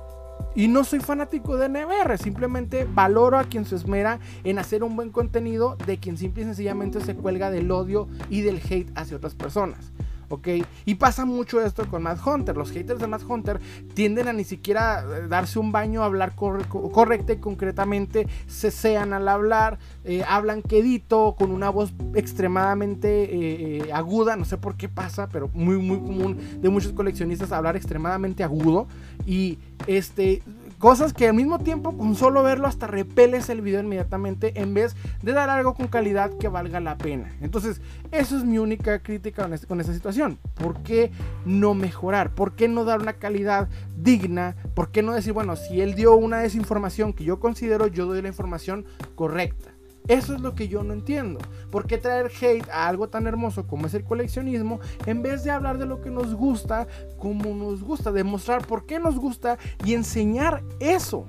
y 0.53 0.67
no 0.67 0.83
soy 0.83 0.99
fanático 0.99 1.57
de 1.57 1.69
NBR, 1.69 2.19
simplemente 2.19 2.87
valoro 2.87 3.39
a 3.39 3.45
quien 3.45 3.65
se 3.65 3.75
esmera 3.75 4.19
en 4.43 4.59
hacer 4.59 4.83
un 4.83 4.95
buen 4.95 5.09
contenido 5.09 5.75
de 5.87 5.97
quien 5.97 6.17
simple 6.17 6.43
y 6.43 6.45
sencillamente 6.45 7.01
se 7.01 7.15
cuelga 7.15 7.49
del 7.49 7.71
odio 7.71 8.07
y 8.29 8.41
del 8.41 8.57
hate 8.57 8.91
hacia 8.95 9.17
otras 9.17 9.33
personas. 9.33 9.91
¿Ok? 10.31 10.47
Y 10.85 10.95
pasa 10.95 11.25
mucho 11.25 11.61
esto 11.61 11.87
con 11.87 12.03
Mad 12.03 12.17
Hunter. 12.25 12.55
Los 12.57 12.71
haters 12.71 12.99
de 12.99 13.07
Mad 13.07 13.21
Hunter 13.27 13.59
tienden 13.93 14.27
a 14.27 14.33
ni 14.33 14.43
siquiera 14.43 15.03
eh, 15.03 15.27
darse 15.27 15.59
un 15.59 15.71
baño, 15.71 16.03
hablar 16.03 16.35
correcta 16.35 17.33
y 17.33 17.37
concretamente, 17.37 18.27
se 18.47 18.71
sean 18.71 19.13
al 19.13 19.27
hablar, 19.27 19.79
eh, 20.03 20.23
hablan 20.27 20.61
quedito, 20.61 21.35
con 21.37 21.51
una 21.51 21.69
voz 21.69 21.93
extremadamente 22.15 23.79
eh, 23.87 23.93
aguda, 23.93 24.35
no 24.35 24.45
sé 24.45 24.57
por 24.57 24.75
qué 24.75 24.89
pasa, 24.89 25.29
pero 25.29 25.49
muy, 25.53 25.77
muy 25.77 25.99
común 25.99 26.37
de 26.61 26.69
muchos 26.69 26.93
coleccionistas 26.93 27.51
hablar 27.51 27.75
extremadamente 27.75 28.43
agudo. 28.43 28.87
Y 29.25 29.59
este 29.87 30.41
Cosas 30.81 31.13
que 31.13 31.27
al 31.27 31.35
mismo 31.35 31.59
tiempo 31.59 31.95
con 31.95 32.15
solo 32.15 32.41
verlo 32.41 32.65
hasta 32.65 32.87
repeles 32.87 33.49
el 33.49 33.61
video 33.61 33.81
inmediatamente 33.81 34.59
en 34.59 34.73
vez 34.73 34.95
de 35.21 35.31
dar 35.31 35.51
algo 35.51 35.75
con 35.75 35.87
calidad 35.87 36.31
que 36.39 36.47
valga 36.47 36.79
la 36.79 36.97
pena. 36.97 37.31
Entonces, 37.39 37.81
eso 38.09 38.35
es 38.35 38.45
mi 38.45 38.57
única 38.57 38.97
crítica 38.97 39.43
con, 39.43 39.55
con 39.59 39.79
esta 39.79 39.93
situación. 39.93 40.39
¿Por 40.55 40.81
qué 40.81 41.11
no 41.45 41.75
mejorar? 41.75 42.33
¿Por 42.33 42.55
qué 42.55 42.67
no 42.67 42.83
dar 42.83 42.99
una 42.99 43.13
calidad 43.13 43.69
digna? 43.95 44.55
¿Por 44.73 44.89
qué 44.89 45.03
no 45.03 45.13
decir, 45.13 45.33
bueno, 45.33 45.55
si 45.55 45.81
él 45.81 45.93
dio 45.93 46.15
una 46.15 46.39
desinformación 46.39 47.13
que 47.13 47.25
yo 47.25 47.39
considero, 47.39 47.85
yo 47.85 48.07
doy 48.07 48.23
la 48.23 48.29
información 48.29 48.83
correcta? 49.13 49.70
Eso 50.07 50.35
es 50.35 50.41
lo 50.41 50.55
que 50.55 50.67
yo 50.67 50.83
no 50.83 50.93
entiendo. 50.93 51.39
¿Por 51.69 51.87
qué 51.87 51.97
traer 51.97 52.31
hate 52.41 52.67
a 52.69 52.87
algo 52.87 53.09
tan 53.09 53.27
hermoso 53.27 53.67
como 53.67 53.87
es 53.87 53.93
el 53.93 54.03
coleccionismo 54.03 54.79
en 55.05 55.21
vez 55.21 55.43
de 55.43 55.51
hablar 55.51 55.77
de 55.77 55.85
lo 55.85 56.01
que 56.01 56.09
nos 56.09 56.33
gusta, 56.33 56.87
como 57.17 57.53
nos 57.53 57.83
gusta, 57.83 58.11
demostrar 58.11 58.65
por 58.65 58.85
qué 58.85 58.99
nos 58.99 59.17
gusta 59.17 59.57
y 59.85 59.93
enseñar 59.93 60.63
eso? 60.79 61.25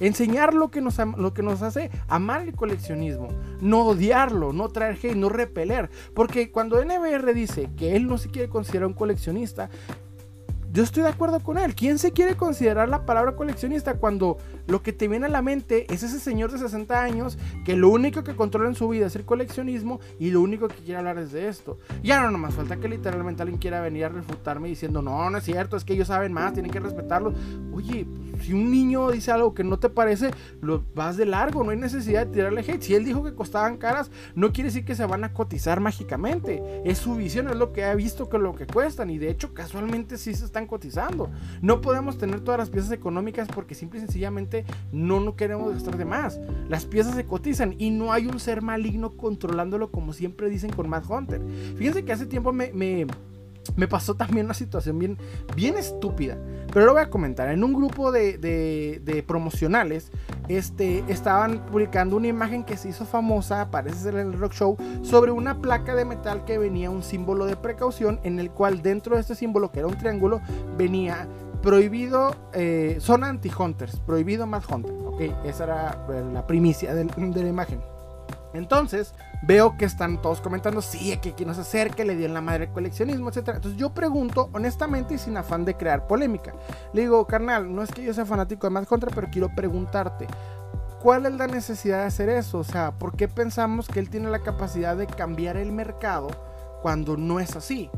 Enseñar 0.00 0.54
lo 0.54 0.70
que, 0.70 0.80
nos, 0.80 0.96
lo 0.98 1.34
que 1.34 1.42
nos 1.42 1.60
hace 1.60 1.90
amar 2.08 2.40
el 2.40 2.56
coleccionismo, 2.56 3.28
no 3.60 3.86
odiarlo, 3.86 4.54
no 4.54 4.70
traer 4.70 4.94
hate, 4.94 5.14
no 5.14 5.28
repeler. 5.28 5.90
Porque 6.14 6.50
cuando 6.50 6.82
NBR 6.82 7.34
dice 7.34 7.68
que 7.76 7.96
él 7.96 8.06
no 8.06 8.16
se 8.16 8.30
quiere 8.30 8.48
considerar 8.48 8.86
un 8.86 8.94
coleccionista, 8.94 9.68
yo 10.72 10.82
estoy 10.82 11.02
de 11.02 11.08
acuerdo 11.08 11.40
con 11.40 11.58
él. 11.58 11.74
¿Quién 11.74 11.98
se 11.98 12.12
quiere 12.12 12.36
considerar 12.36 12.88
la 12.88 13.04
palabra 13.04 13.34
coleccionista 13.34 13.94
cuando 13.94 14.38
lo 14.66 14.82
que 14.82 14.92
te 14.92 15.08
viene 15.08 15.26
a 15.26 15.28
la 15.28 15.42
mente 15.42 15.92
es 15.92 16.02
ese 16.02 16.20
señor 16.20 16.52
de 16.52 16.58
60 16.58 17.02
años 17.02 17.38
que 17.64 17.76
lo 17.76 17.88
único 17.88 18.22
que 18.22 18.36
controla 18.36 18.68
en 18.68 18.76
su 18.76 18.88
vida 18.88 19.06
es 19.06 19.16
el 19.16 19.24
coleccionismo 19.24 20.00
y 20.18 20.30
lo 20.30 20.40
único 20.40 20.68
que 20.68 20.76
quiere 20.76 20.98
hablar 20.98 21.18
es 21.18 21.32
de 21.32 21.48
esto? 21.48 21.78
Ya 22.02 22.28
no, 22.28 22.38
más 22.38 22.54
falta 22.54 22.76
que 22.76 22.88
literalmente 22.88 23.42
alguien 23.42 23.58
quiera 23.58 23.80
venir 23.80 24.04
a 24.04 24.08
refutarme 24.10 24.68
diciendo, 24.68 25.02
no, 25.02 25.28
no 25.28 25.38
es 25.38 25.44
cierto, 25.44 25.76
es 25.76 25.84
que 25.84 25.94
ellos 25.94 26.08
saben 26.08 26.32
más, 26.32 26.52
tienen 26.52 26.70
que 26.70 26.80
respetarlo. 26.80 27.32
Oye, 27.72 28.06
si 28.40 28.52
un 28.52 28.70
niño 28.70 29.10
dice 29.10 29.32
algo 29.32 29.54
que 29.54 29.64
no 29.64 29.78
te 29.78 29.88
parece, 29.88 30.30
lo 30.60 30.84
vas 30.94 31.16
de 31.16 31.26
largo, 31.26 31.64
no 31.64 31.70
hay 31.70 31.76
necesidad 31.76 32.26
de 32.26 32.32
tirarle 32.32 32.60
hate. 32.60 32.82
Si 32.82 32.94
él 32.94 33.04
dijo 33.04 33.24
que 33.24 33.34
costaban 33.34 33.76
caras, 33.76 34.10
no 34.34 34.52
quiere 34.52 34.68
decir 34.68 34.84
que 34.84 34.94
se 34.94 35.04
van 35.04 35.24
a 35.24 35.32
cotizar 35.32 35.80
mágicamente. 35.80 36.62
Es 36.84 36.98
su 36.98 37.16
visión, 37.16 37.48
es 37.48 37.56
lo 37.56 37.72
que 37.72 37.84
ha 37.84 37.94
visto 37.94 38.28
que 38.28 38.38
lo 38.38 38.54
que 38.54 38.66
cuestan 38.66 39.10
y 39.10 39.18
de 39.18 39.30
hecho 39.30 39.52
casualmente 39.52 40.16
sí 40.16 40.34
se 40.34 40.44
están 40.60 40.66
cotizando. 40.66 41.30
No 41.62 41.80
podemos 41.80 42.18
tener 42.18 42.40
todas 42.40 42.58
las 42.58 42.70
piezas 42.70 42.92
económicas 42.92 43.48
porque 43.48 43.74
simple 43.74 43.98
y 43.98 44.02
sencillamente 44.02 44.64
no, 44.92 45.20
no 45.20 45.36
queremos 45.36 45.72
gastar 45.72 45.96
de 45.96 46.04
más. 46.04 46.38
Las 46.68 46.84
piezas 46.84 47.14
se 47.14 47.24
cotizan 47.24 47.74
y 47.78 47.90
no 47.90 48.12
hay 48.12 48.26
un 48.26 48.38
ser 48.38 48.62
maligno 48.62 49.16
controlándolo 49.16 49.90
como 49.90 50.12
siempre 50.12 50.50
dicen 50.50 50.70
con 50.70 50.88
Mad 50.88 51.04
Hunter. 51.08 51.40
Fíjense 51.76 52.04
que 52.04 52.12
hace 52.12 52.26
tiempo 52.26 52.52
me 52.52 52.72
me 52.72 53.06
pasó 53.88 54.14
también 54.14 54.46
una 54.46 54.54
situación 54.54 54.98
bien, 54.98 55.18
bien 55.54 55.76
estúpida. 55.76 56.36
Pero 56.72 56.86
lo 56.86 56.92
voy 56.92 57.02
a 57.02 57.10
comentar. 57.10 57.48
En 57.50 57.64
un 57.64 57.72
grupo 57.72 58.12
de, 58.12 58.38
de, 58.38 59.22
promocionales, 59.22 60.10
este, 60.48 61.04
estaban 61.08 61.64
publicando 61.66 62.16
una 62.16 62.28
imagen 62.28 62.64
que 62.64 62.76
se 62.76 62.88
hizo 62.88 63.04
famosa, 63.04 63.70
parece 63.70 63.96
ser 63.98 64.14
en 64.14 64.28
el 64.28 64.38
rock 64.38 64.52
show, 64.52 64.76
sobre 65.02 65.32
una 65.32 65.60
placa 65.60 65.94
de 65.94 66.04
metal 66.04 66.44
que 66.44 66.58
venía 66.58 66.90
un 66.90 67.02
símbolo 67.02 67.46
de 67.46 67.56
precaución, 67.56 68.20
en 68.22 68.38
el 68.38 68.50
cual 68.50 68.82
dentro 68.82 69.16
de 69.16 69.22
este 69.22 69.34
símbolo, 69.34 69.72
que 69.72 69.80
era 69.80 69.88
un 69.88 69.98
triángulo, 69.98 70.40
venía 70.76 71.26
prohibido, 71.62 72.34
eh, 72.52 72.96
son 73.00 73.24
anti-hunters, 73.24 74.00
prohibido 74.00 74.46
más 74.46 74.68
hunter. 74.68 74.94
Ok, 75.04 75.20
esa 75.44 75.64
era 75.64 76.06
eh, 76.12 76.24
la 76.32 76.46
primicia 76.46 76.94
de 76.94 77.04
la 77.04 77.48
imagen. 77.48 77.82
Entonces, 78.54 79.14
veo 79.42 79.76
que 79.76 79.84
están 79.84 80.20
todos 80.20 80.40
comentando, 80.40 80.82
sí, 80.82 81.16
que 81.18 81.32
quien 81.32 81.48
nos 81.48 81.58
acerque, 81.58 82.04
le 82.04 82.24
en 82.24 82.34
la 82.34 82.40
madre 82.40 82.64
el 82.64 82.70
coleccionismo, 82.70 83.30
etc. 83.30 83.52
Entonces 83.54 83.76
yo 83.76 83.90
pregunto, 83.94 84.50
honestamente 84.52 85.14
y 85.14 85.18
sin 85.18 85.36
afán 85.36 85.64
de 85.64 85.76
crear 85.76 86.06
polémica. 86.06 86.52
Le 86.92 87.02
digo, 87.02 87.26
carnal, 87.26 87.74
no 87.74 87.82
es 87.82 87.90
que 87.90 88.02
yo 88.02 88.12
sea 88.12 88.26
fanático 88.26 88.66
de 88.66 88.70
Más 88.70 88.86
Contra, 88.86 89.10
pero 89.14 89.28
quiero 89.30 89.48
preguntarte, 89.54 90.26
¿cuál 91.00 91.26
es 91.26 91.34
la 91.34 91.46
necesidad 91.46 92.00
de 92.00 92.06
hacer 92.06 92.28
eso? 92.28 92.58
O 92.58 92.64
sea, 92.64 92.92
¿por 92.92 93.16
qué 93.16 93.28
pensamos 93.28 93.88
que 93.88 94.00
él 94.00 94.10
tiene 94.10 94.30
la 94.30 94.40
capacidad 94.40 94.96
de 94.96 95.06
cambiar 95.06 95.56
el 95.56 95.72
mercado 95.72 96.28
cuando 96.82 97.16
no 97.16 97.40
es 97.40 97.56
así? 97.56 97.90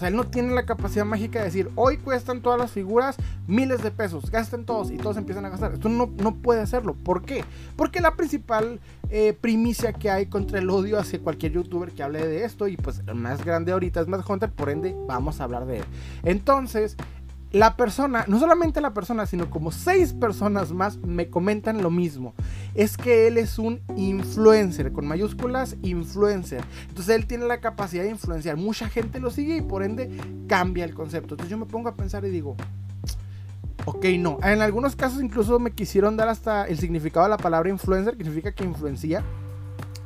O 0.00 0.02
sea, 0.02 0.08
él 0.08 0.16
no 0.16 0.24
tiene 0.24 0.54
la 0.54 0.64
capacidad 0.64 1.04
mágica 1.04 1.40
de 1.40 1.44
decir, 1.44 1.70
hoy 1.74 1.98
cuestan 1.98 2.40
todas 2.40 2.58
las 2.58 2.70
figuras 2.70 3.16
miles 3.46 3.82
de 3.82 3.90
pesos, 3.90 4.30
gasten 4.30 4.64
todos 4.64 4.90
y 4.90 4.96
todos 4.96 5.18
empiezan 5.18 5.44
a 5.44 5.50
gastar. 5.50 5.74
Esto 5.74 5.90
no, 5.90 6.10
no 6.16 6.36
puede 6.36 6.62
hacerlo. 6.62 6.94
¿Por 6.94 7.20
qué? 7.20 7.44
Porque 7.76 8.00
la 8.00 8.16
principal 8.16 8.80
eh, 9.10 9.36
primicia 9.38 9.92
que 9.92 10.10
hay 10.10 10.24
contra 10.24 10.58
el 10.58 10.70
odio 10.70 10.98
hacia 10.98 11.20
cualquier 11.20 11.52
youtuber 11.52 11.92
que 11.92 12.02
hable 12.02 12.26
de 12.26 12.46
esto, 12.46 12.66
y 12.66 12.78
pues 12.78 13.02
el 13.06 13.14
más 13.14 13.44
grande 13.44 13.72
ahorita 13.72 14.00
es 14.00 14.08
Mad 14.08 14.24
Hunter, 14.26 14.50
por 14.50 14.70
ende 14.70 14.96
vamos 15.06 15.38
a 15.38 15.44
hablar 15.44 15.66
de 15.66 15.80
él. 15.80 15.84
Entonces, 16.22 16.96
la 17.52 17.76
persona, 17.76 18.24
no 18.28 18.38
solamente 18.38 18.80
la 18.80 18.94
persona, 18.94 19.26
sino 19.26 19.50
como 19.50 19.72
seis 19.72 20.12
personas 20.12 20.72
más 20.72 20.98
me 20.98 21.30
comentan 21.30 21.82
lo 21.82 21.90
mismo. 21.90 22.34
Es 22.74 22.96
que 22.96 23.26
él 23.26 23.38
es 23.38 23.58
un 23.58 23.80
influencer, 23.96 24.92
con 24.92 25.06
mayúsculas, 25.06 25.76
influencer. 25.82 26.62
Entonces 26.88 27.16
él 27.16 27.26
tiene 27.26 27.46
la 27.46 27.60
capacidad 27.60 28.04
de 28.04 28.10
influenciar. 28.10 28.56
Mucha 28.56 28.88
gente 28.88 29.18
lo 29.18 29.30
sigue 29.30 29.56
y 29.56 29.62
por 29.62 29.82
ende 29.82 30.10
cambia 30.46 30.84
el 30.84 30.94
concepto. 30.94 31.34
Entonces 31.34 31.50
yo 31.50 31.58
me 31.58 31.66
pongo 31.66 31.88
a 31.88 31.96
pensar 31.96 32.24
y 32.24 32.30
digo, 32.30 32.56
ok, 33.84 34.04
no. 34.18 34.38
En 34.44 34.60
algunos 34.60 34.94
casos 34.94 35.20
incluso 35.22 35.58
me 35.58 35.72
quisieron 35.72 36.16
dar 36.16 36.28
hasta 36.28 36.66
el 36.66 36.78
significado 36.78 37.26
de 37.26 37.30
la 37.30 37.36
palabra 37.36 37.68
influencer, 37.68 38.16
que 38.16 38.24
significa 38.24 38.52
que 38.52 38.64
influencia. 38.64 39.24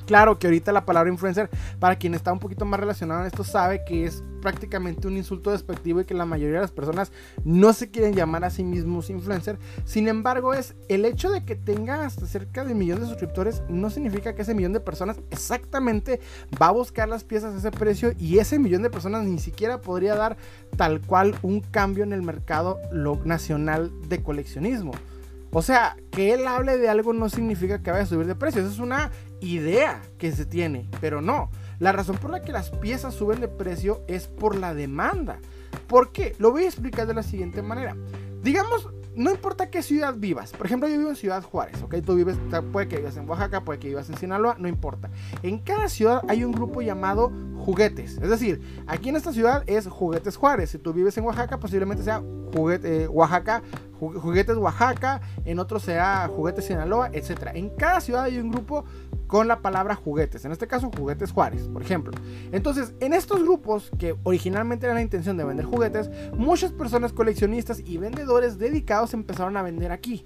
Claro 0.07 0.39
que 0.39 0.47
ahorita 0.47 0.73
la 0.73 0.85
palabra 0.85 1.11
influencer, 1.11 1.51
para 1.79 1.97
quien 1.97 2.15
está 2.15 2.33
un 2.33 2.39
poquito 2.39 2.65
más 2.65 2.81
relacionado 2.81 3.21
en 3.21 3.27
esto, 3.27 3.45
sabe 3.45 3.85
que 3.85 4.05
es 4.05 4.23
prácticamente 4.45 5.09
un 5.09 5.17
insulto 5.17 5.51
despectivo 5.51 6.01
y 6.01 6.05
que 6.05 6.13
la 6.13 6.27
mayoría 6.27 6.57
de 6.57 6.61
las 6.61 6.71
personas 6.71 7.11
no 7.45 7.73
se 7.73 7.91
quieren 7.91 8.15
llamar 8.15 8.45
a 8.45 8.51
sí 8.51 8.63
mismos 8.63 9.09
influencer. 9.09 9.59
Sin 9.87 10.07
embargo, 10.07 10.53
es 10.53 10.75
el 10.89 11.07
hecho 11.07 11.31
de 11.31 11.47
que 11.47 11.57
tenga 11.57 12.05
hasta 12.05 12.27
cerca 12.27 12.63
de 12.63 12.73
un 12.73 12.79
millón 12.79 13.01
de 13.01 13.07
suscriptores 13.07 13.63
no 13.71 13.89
significa 13.89 14.35
que 14.35 14.43
ese 14.43 14.55
millón 14.55 14.75
de 14.75 14.81
personas 14.81 15.17
exactamente 15.31 16.21
va 16.61 16.67
a 16.67 16.73
buscar 16.73 17.09
las 17.09 17.25
piezas 17.25 17.55
a 17.55 17.59
ese 17.59 17.71
precio 17.71 18.13
y 18.19 18.39
ese 18.39 18.59
millón 18.59 18.83
de 18.83 18.91
personas 18.91 19.25
ni 19.25 19.39
siquiera 19.39 19.81
podría 19.81 20.15
dar 20.15 20.37
tal 20.77 21.01
cual 21.01 21.35
un 21.41 21.61
cambio 21.61 22.05
en 22.05 22.13
el 22.13 22.21
mercado 22.21 22.79
nacional 23.25 23.91
de 24.09 24.23
coleccionismo. 24.23 24.93
O 25.57 25.63
sea, 25.63 25.97
que 26.11 26.35
él 26.35 26.49
hable 26.49 26.77
de 26.79 26.89
algo 26.89 27.13
no 27.13 27.29
significa 27.29 27.81
que 27.81 27.93
vaya 27.93 28.03
a 28.03 28.07
subir 28.07 28.27
de 28.27 28.35
precio. 28.35 28.61
Eso 28.61 28.73
es 28.73 28.81
una 28.81 29.13
idea 29.41 30.03
que 30.19 30.33
se 30.33 30.47
tiene, 30.47 30.91
pero 31.01 31.23
no. 31.23 31.49
La 31.79 31.93
razón 31.93 32.17
por 32.17 32.33
la 32.33 32.43
que 32.43 32.51
las 32.51 32.71
piezas 32.71 33.15
suben 33.15 33.41
de 33.41 33.47
precio 33.47 34.03
es 34.09 34.27
por 34.27 34.57
la 34.57 34.75
demanda. 34.75 35.39
¿Por 35.87 36.11
qué? 36.11 36.35
Lo 36.39 36.51
voy 36.51 36.65
a 36.65 36.67
explicar 36.69 37.07
de 37.07 37.15
la 37.15 37.23
siguiente 37.23 37.63
manera. 37.63 37.97
Digamos, 38.43 38.89
no 39.17 39.31
importa 39.31 39.71
qué 39.71 39.83
ciudad 39.83 40.15
vivas. 40.17 40.53
Por 40.53 40.67
ejemplo, 40.67 40.89
yo 40.89 40.99
vivo 40.99 41.11
en 41.11 41.17
Ciudad 41.17 41.43
Juárez, 41.43 41.83
¿ok? 41.83 41.97
Tú 42.05 42.15
vives, 42.15 42.37
puede 42.73 42.89
que 42.89 42.97
vivas 42.97 43.17
en 43.17 43.29
Oaxaca, 43.29 43.65
puede 43.65 43.79
que 43.79 43.89
vivas 43.89 44.09
en 44.11 44.17
Sinaloa, 44.17 44.57
no 44.59 44.69
importa. 44.69 45.11
En 45.43 45.59
cada 45.59 45.89
ciudad 45.89 46.23
hay 46.29 46.45
un 46.45 46.53
grupo 46.53 46.83
llamado 46.83 47.33
juguetes. 47.65 48.19
Es 48.19 48.29
decir, 48.29 48.61
aquí 48.87 49.09
en 49.09 49.17
esta 49.17 49.33
ciudad 49.33 49.63
es 49.67 49.87
Juguetes 49.87 50.37
Juárez. 50.37 50.71
Si 50.71 50.79
tú 50.79 50.93
vives 50.93 51.17
en 51.17 51.25
Oaxaca, 51.25 51.59
posiblemente 51.59 52.03
sea 52.03 52.23
juguete, 52.55 53.05
eh, 53.05 53.09
Oaxaca, 53.09 53.63
Juguetes 53.99 54.57
Oaxaca, 54.57 55.21
en 55.45 55.59
otro 55.59 55.79
sea 55.79 56.29
Juguetes 56.29 56.67
Sinaloa, 56.67 57.11
etc. 57.13 57.53
En 57.55 57.71
cada 57.71 58.01
ciudad 58.01 58.25
hay 58.25 58.39
un 58.39 58.51
grupo 58.51 58.85
con 59.35 59.49
la 59.49 59.63
palabra 59.63 59.97
juguetes, 59.97 60.45
en 60.45 60.53
este 60.53 60.69
caso 60.69 60.93
juguetes 60.97 61.33
Juárez, 61.33 61.67
por 61.67 61.83
ejemplo. 61.83 62.13
Entonces, 62.53 62.95
en 63.01 63.13
estos 63.13 63.43
grupos 63.43 63.91
que 63.99 64.15
originalmente 64.23 64.87
era 64.87 64.95
la 64.95 65.03
intención 65.03 65.37
de 65.37 65.43
vender 65.43 65.67
juguetes, 65.67 66.09
muchas 66.37 66.71
personas 66.71 67.13
coleccionistas 67.13 67.83
y 67.85 67.99
vendedores 67.99 68.59
dedicados 68.59 69.13
empezaron 69.13 69.57
a 69.57 69.65
vender 69.65 69.91
aquí. 69.91 70.25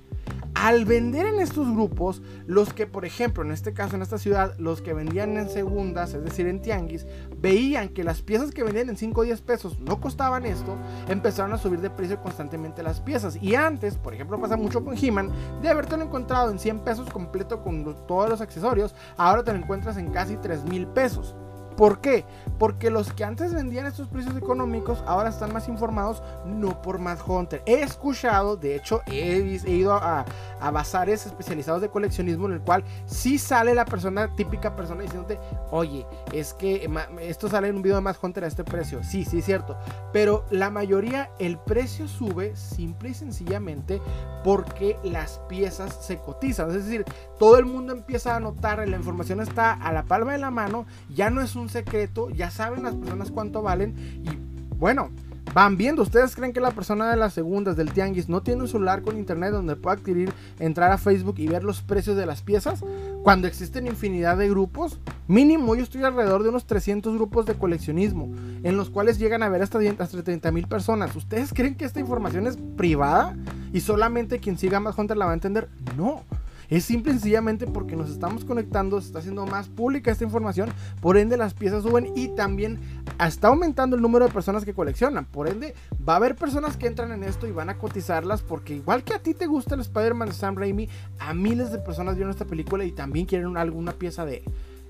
Al 0.54 0.84
vender 0.84 1.26
en 1.26 1.40
estos 1.40 1.70
grupos, 1.70 2.22
los 2.46 2.72
que, 2.72 2.86
por 2.86 3.04
ejemplo, 3.04 3.44
en 3.44 3.52
este 3.52 3.72
caso, 3.72 3.96
en 3.96 4.02
esta 4.02 4.18
ciudad, 4.18 4.54
los 4.58 4.82
que 4.82 4.92
vendían 4.92 5.36
en 5.36 5.48
segundas, 5.48 6.14
es 6.14 6.24
decir, 6.24 6.46
en 6.46 6.60
tianguis, 6.60 7.06
veían 7.40 7.90
que 7.90 8.04
las 8.04 8.22
piezas 8.22 8.50
que 8.50 8.64
vendían 8.64 8.88
en 8.88 8.96
5 8.96 9.20
o 9.20 9.24
10 9.24 9.40
pesos 9.42 9.78
no 9.80 10.00
costaban 10.00 10.46
esto, 10.46 10.76
empezaron 11.08 11.52
a 11.52 11.58
subir 11.58 11.80
de 11.80 11.90
precio 11.90 12.20
constantemente 12.20 12.82
las 12.82 13.00
piezas. 13.00 13.38
Y 13.40 13.54
antes, 13.54 13.96
por 13.96 14.14
ejemplo, 14.14 14.40
pasa 14.40 14.56
mucho 14.56 14.84
con 14.84 14.96
He-Man, 14.96 15.30
de 15.62 15.68
habértelo 15.68 16.02
encontrado 16.04 16.50
en 16.50 16.58
100 16.58 16.80
pesos 16.80 17.08
completo 17.10 17.62
con 17.62 17.84
todos 18.06 18.28
los 18.28 18.40
accesorios, 18.40 18.94
ahora 19.16 19.44
te 19.44 19.52
lo 19.52 19.58
encuentras 19.58 19.96
en 19.96 20.10
casi 20.10 20.36
3 20.36 20.64
mil 20.64 20.86
pesos. 20.88 21.34
¿Por 21.78 22.00
qué? 22.00 22.24
Porque 22.58 22.90
los 22.90 23.12
que 23.12 23.22
antes 23.22 23.54
vendían 23.54 23.86
estos 23.86 24.08
precios 24.08 24.36
económicos 24.36 25.00
ahora 25.06 25.28
están 25.28 25.52
más 25.52 25.68
informados, 25.68 26.24
no 26.44 26.82
por 26.82 26.98
Mad 26.98 27.18
Hunter. 27.24 27.62
He 27.66 27.82
escuchado, 27.82 28.56
de 28.56 28.74
hecho, 28.74 29.00
he, 29.06 29.60
ido 29.68 29.94
a, 29.94 30.24
bazares 30.72 31.24
especializados 31.24 31.80
de 31.80 31.88
coleccionismo 31.88 32.46
en 32.46 32.54
el 32.54 32.60
cual 32.62 32.82
sí 33.06 33.38
sale 33.38 33.76
la 33.76 33.84
persona, 33.84 34.34
típica 34.34 34.74
persona, 34.74 35.02
diciéndote, 35.02 35.38
oye, 35.70 36.04
es 36.32 36.52
que 36.52 36.90
esto 37.20 37.48
sale 37.48 37.68
en 37.68 37.76
un 37.76 37.82
video 37.82 37.98
de 37.98 38.02
Mad 38.02 38.16
Hunter 38.20 38.42
a 38.42 38.48
este 38.48 38.64
precio. 38.64 39.04
Sí, 39.04 39.24
sí, 39.24 39.38
es 39.38 39.44
cierto. 39.44 39.78
Pero 40.12 40.46
la 40.50 40.70
mayoría, 40.70 41.30
el 41.38 41.58
precio 41.58 42.08
sube 42.08 42.56
simple 42.56 43.10
y 43.10 43.14
sencillamente 43.14 44.02
porque 44.42 44.96
las 45.04 45.38
piezas 45.48 45.96
se 46.04 46.18
cotizan. 46.18 46.70
Es 46.70 46.86
decir, 46.86 47.04
todo 47.38 47.56
el 47.56 47.66
mundo 47.66 47.92
empieza 47.92 48.34
a 48.34 48.40
notar, 48.40 48.86
la 48.88 48.96
información 48.96 49.40
está 49.40 49.74
a 49.74 49.92
la 49.92 50.02
palma 50.02 50.32
de 50.32 50.38
la 50.38 50.50
mano, 50.50 50.84
ya 51.08 51.30
no 51.30 51.40
es 51.40 51.54
un 51.54 51.67
secreto, 51.68 52.30
ya 52.30 52.50
saben 52.50 52.82
las 52.82 52.94
personas 52.94 53.30
cuánto 53.30 53.62
valen 53.62 53.94
y 54.24 54.76
bueno, 54.76 55.10
van 55.54 55.76
viendo. 55.76 56.02
¿Ustedes 56.02 56.36
creen 56.36 56.52
que 56.52 56.60
la 56.60 56.70
persona 56.70 57.10
de 57.10 57.16
las 57.16 57.32
segundas 57.34 57.76
del 57.76 57.92
tianguis 57.92 58.28
no 58.28 58.42
tiene 58.42 58.62
un 58.62 58.68
celular 58.68 59.02
con 59.02 59.18
internet 59.18 59.52
donde 59.52 59.76
pueda 59.76 59.96
adquirir, 59.96 60.32
entrar 60.58 60.92
a 60.92 60.98
Facebook 60.98 61.36
y 61.38 61.48
ver 61.48 61.64
los 61.64 61.82
precios 61.82 62.16
de 62.16 62.26
las 62.26 62.42
piezas? 62.42 62.84
Cuando 63.22 63.46
existen 63.48 63.86
infinidad 63.86 64.36
de 64.36 64.48
grupos, 64.48 65.00
mínimo 65.26 65.74
yo 65.74 65.82
estoy 65.82 66.02
alrededor 66.04 66.42
de 66.42 66.50
unos 66.50 66.66
300 66.66 67.14
grupos 67.14 67.46
de 67.46 67.54
coleccionismo, 67.54 68.32
en 68.62 68.76
los 68.76 68.90
cuales 68.90 69.18
llegan 69.18 69.42
a 69.42 69.48
ver 69.48 69.62
hasta, 69.62 69.78
hasta 69.98 70.22
30 70.22 70.52
mil 70.52 70.66
personas. 70.66 71.14
¿Ustedes 71.16 71.52
creen 71.52 71.74
que 71.74 71.84
esta 71.84 72.00
información 72.00 72.46
es 72.46 72.56
privada 72.76 73.36
y 73.72 73.80
solamente 73.80 74.38
quien 74.38 74.58
siga 74.58 74.80
más 74.80 74.96
Hunter 74.96 75.16
la 75.16 75.26
va 75.26 75.32
a 75.32 75.34
entender? 75.34 75.68
No. 75.96 76.22
Es 76.68 76.84
simple 76.84 77.12
y 77.12 77.14
sencillamente 77.14 77.66
porque 77.66 77.96
nos 77.96 78.10
estamos 78.10 78.44
conectando, 78.44 79.00
se 79.00 79.06
está 79.06 79.20
haciendo 79.20 79.46
más 79.46 79.68
pública 79.68 80.10
esta 80.10 80.24
información, 80.24 80.70
por 81.00 81.16
ende 81.16 81.36
las 81.36 81.54
piezas 81.54 81.82
suben 81.82 82.12
y 82.14 82.28
también 82.28 82.78
está 83.18 83.48
aumentando 83.48 83.96
el 83.96 84.02
número 84.02 84.26
de 84.26 84.32
personas 84.32 84.64
que 84.64 84.74
coleccionan. 84.74 85.24
Por 85.24 85.48
ende, 85.48 85.74
va 86.06 86.14
a 86.14 86.16
haber 86.16 86.36
personas 86.36 86.76
que 86.76 86.86
entran 86.86 87.12
en 87.12 87.24
esto 87.24 87.46
y 87.46 87.52
van 87.52 87.70
a 87.70 87.78
cotizarlas 87.78 88.42
porque 88.42 88.74
igual 88.74 89.02
que 89.02 89.14
a 89.14 89.22
ti 89.22 89.32
te 89.32 89.46
gusta 89.46 89.74
el 89.74 89.80
Spider-Man 89.80 90.28
de 90.28 90.34
Sam 90.34 90.56
Raimi, 90.56 90.88
a 91.18 91.32
miles 91.32 91.72
de 91.72 91.78
personas 91.78 92.16
vieron 92.16 92.30
esta 92.30 92.44
película 92.44 92.84
y 92.84 92.92
también 92.92 93.24
quieren 93.24 93.56
alguna 93.56 93.92
pieza 93.92 94.26
de 94.26 94.44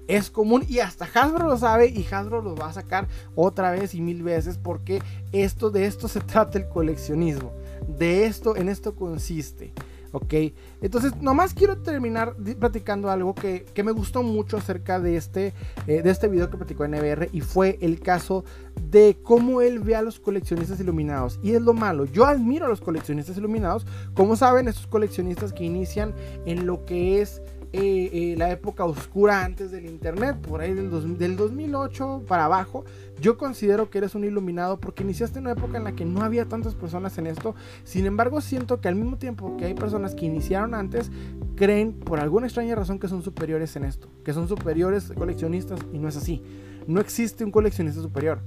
es 0.08 0.30
común 0.30 0.64
y 0.66 0.80
hasta 0.80 1.04
Hasbro 1.04 1.46
lo 1.46 1.58
sabe 1.58 1.88
y 1.88 2.04
Hasbro 2.10 2.40
lo 2.42 2.56
va 2.56 2.68
a 2.68 2.72
sacar 2.72 3.06
otra 3.34 3.70
vez 3.70 3.94
y 3.94 4.00
mil 4.00 4.22
veces 4.22 4.56
porque 4.58 5.02
esto 5.32 5.70
de 5.70 5.84
esto 5.84 6.08
se 6.08 6.20
trata 6.32 6.58
el 6.58 6.68
coleccionismo. 6.68 7.52
De 7.86 8.24
esto 8.24 8.56
en 8.56 8.68
esto 8.68 8.96
consiste. 8.96 9.72
¿Ok? 10.12 10.34
Entonces, 10.80 11.16
nomás 11.20 11.54
quiero 11.54 11.78
terminar 11.78 12.36
platicando 12.58 13.10
algo 13.10 13.34
que, 13.34 13.66
me 13.84 13.92
gustó 13.92 14.22
mucho 14.22 14.56
acerca 14.56 15.00
de 15.00 15.16
este, 15.16 15.54
eh, 15.86 16.02
de 16.02 16.10
este 16.10 16.28
video 16.28 16.50
que 16.50 16.56
platicó 16.56 16.86
NBR 16.86 17.28
y 17.32 17.40
fue 17.40 17.78
el 17.80 18.00
caso 18.00 18.44
de 18.90 19.16
cómo 19.22 19.60
él 19.62 19.80
ve 19.80 19.96
a 19.96 20.02
los 20.02 20.20
coleccionistas 20.20 20.80
iluminados. 20.80 21.38
Y 21.42 21.52
es 21.52 21.62
lo 21.62 21.72
malo, 21.72 22.04
yo 22.04 22.26
admiro 22.26 22.66
a 22.66 22.68
los 22.68 22.80
coleccionistas 22.80 23.36
iluminados, 23.36 23.86
como 24.14 24.36
saben, 24.36 24.68
estos 24.68 24.86
coleccionistas 24.86 25.52
que 25.52 25.64
inician 25.64 26.14
en 26.44 26.66
lo 26.66 26.84
que 26.84 27.20
es 27.20 27.40
eh, 27.72 28.10
eh, 28.12 28.34
la 28.38 28.50
época 28.50 28.84
oscura 28.84 29.44
antes 29.44 29.70
del 29.70 29.86
internet, 29.86 30.36
por 30.36 30.60
ahí 30.60 30.72
del, 30.72 31.18
del 31.18 31.36
2008 31.36 32.24
para 32.26 32.46
abajo, 32.46 32.84
yo 33.20 33.36
considero 33.36 33.90
que 33.90 33.98
eres 33.98 34.14
un 34.14 34.24
iluminado 34.24 34.78
porque 34.80 35.02
iniciaste 35.02 35.38
una 35.38 35.52
época 35.52 35.76
en 35.76 35.84
la 35.84 35.92
que 35.92 36.04
no 36.04 36.22
había 36.22 36.46
tantas 36.46 36.74
personas 36.74 37.18
en 37.18 37.26
esto. 37.26 37.54
Sin 37.84 38.06
embargo, 38.06 38.40
siento 38.40 38.80
que 38.80 38.88
al 38.88 38.94
mismo 38.94 39.18
tiempo 39.18 39.56
que 39.56 39.66
hay 39.66 39.74
personas 39.74 40.14
que 40.14 40.26
iniciaron 40.26 40.74
antes, 40.74 41.10
creen 41.56 41.92
por 41.92 42.20
alguna 42.20 42.46
extraña 42.46 42.74
razón 42.74 42.98
que 42.98 43.08
son 43.08 43.22
superiores 43.22 43.76
en 43.76 43.84
esto, 43.84 44.08
que 44.24 44.32
son 44.32 44.48
superiores 44.48 45.12
coleccionistas 45.16 45.80
y 45.92 45.98
no 45.98 46.08
es 46.08 46.16
así. 46.16 46.42
No 46.86 47.00
existe 47.00 47.44
un 47.44 47.50
coleccionista 47.50 48.00
superior. 48.00 48.40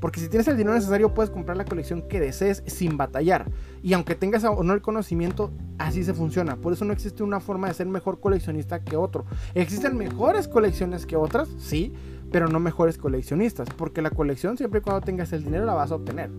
Porque 0.00 0.20
si 0.20 0.28
tienes 0.28 0.46
el 0.46 0.56
dinero 0.56 0.74
necesario 0.74 1.12
puedes 1.12 1.30
comprar 1.30 1.56
la 1.56 1.64
colección 1.64 2.02
que 2.02 2.20
desees 2.20 2.62
sin 2.66 2.96
batallar. 2.96 3.50
Y 3.82 3.94
aunque 3.94 4.14
tengas 4.14 4.44
o 4.44 4.62
no 4.62 4.72
el 4.72 4.82
conocimiento, 4.82 5.50
así 5.88 6.04
se 6.04 6.14
funciona. 6.14 6.56
Por 6.56 6.72
eso 6.72 6.84
no 6.84 6.92
existe 6.92 7.22
una 7.22 7.40
forma 7.40 7.68
de 7.68 7.74
ser 7.74 7.86
mejor 7.86 8.20
coleccionista 8.20 8.84
que 8.84 8.96
otro. 8.96 9.24
¿Existen 9.54 9.96
mejores 9.96 10.46
colecciones 10.46 11.06
que 11.06 11.16
otras? 11.16 11.48
Sí, 11.58 11.92
pero 12.30 12.48
no 12.48 12.60
mejores 12.60 12.98
coleccionistas. 12.98 13.68
Porque 13.76 14.02
la 14.02 14.10
colección 14.10 14.56
siempre 14.56 14.80
y 14.80 14.82
cuando 14.82 15.00
tengas 15.00 15.32
el 15.32 15.44
dinero 15.44 15.64
la 15.64 15.74
vas 15.74 15.90
a 15.90 15.96
obtener. 15.96 16.30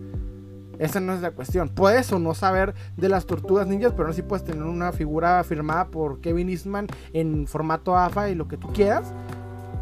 Esa 0.78 1.00
no 1.00 1.12
es 1.12 1.20
la 1.20 1.32
cuestión. 1.32 1.68
Puedes 1.68 2.10
o 2.12 2.18
no 2.18 2.34
saber 2.34 2.74
de 2.96 3.08
las 3.10 3.26
tortugas 3.26 3.66
ninjas, 3.66 3.92
pero 3.92 4.08
no 4.08 4.14
si 4.14 4.22
puedes 4.22 4.44
tener 4.44 4.62
una 4.62 4.92
figura 4.92 5.44
firmada 5.44 5.88
por 5.88 6.20
Kevin 6.20 6.48
Eastman 6.48 6.86
en 7.12 7.46
formato 7.46 7.96
AFA 7.96 8.30
y 8.30 8.34
lo 8.34 8.48
que 8.48 8.56
tú 8.56 8.72
quieras. 8.72 9.12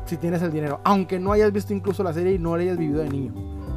Si 0.07 0.17
tienes 0.17 0.43
el 0.43 0.51
dinero. 0.51 0.81
Aunque 0.85 1.21
no 1.21 1.33
hayas 1.33 1.53
visto 1.53 1.73
incluso 1.73 2.03
la 2.03 2.13
serie 2.13 2.33
y 2.33 2.39
no 2.39 2.57
la 2.57 2.63
hayas 2.63 2.79
vivido 2.79 3.01
de 3.01 3.11
niño. 3.11 3.35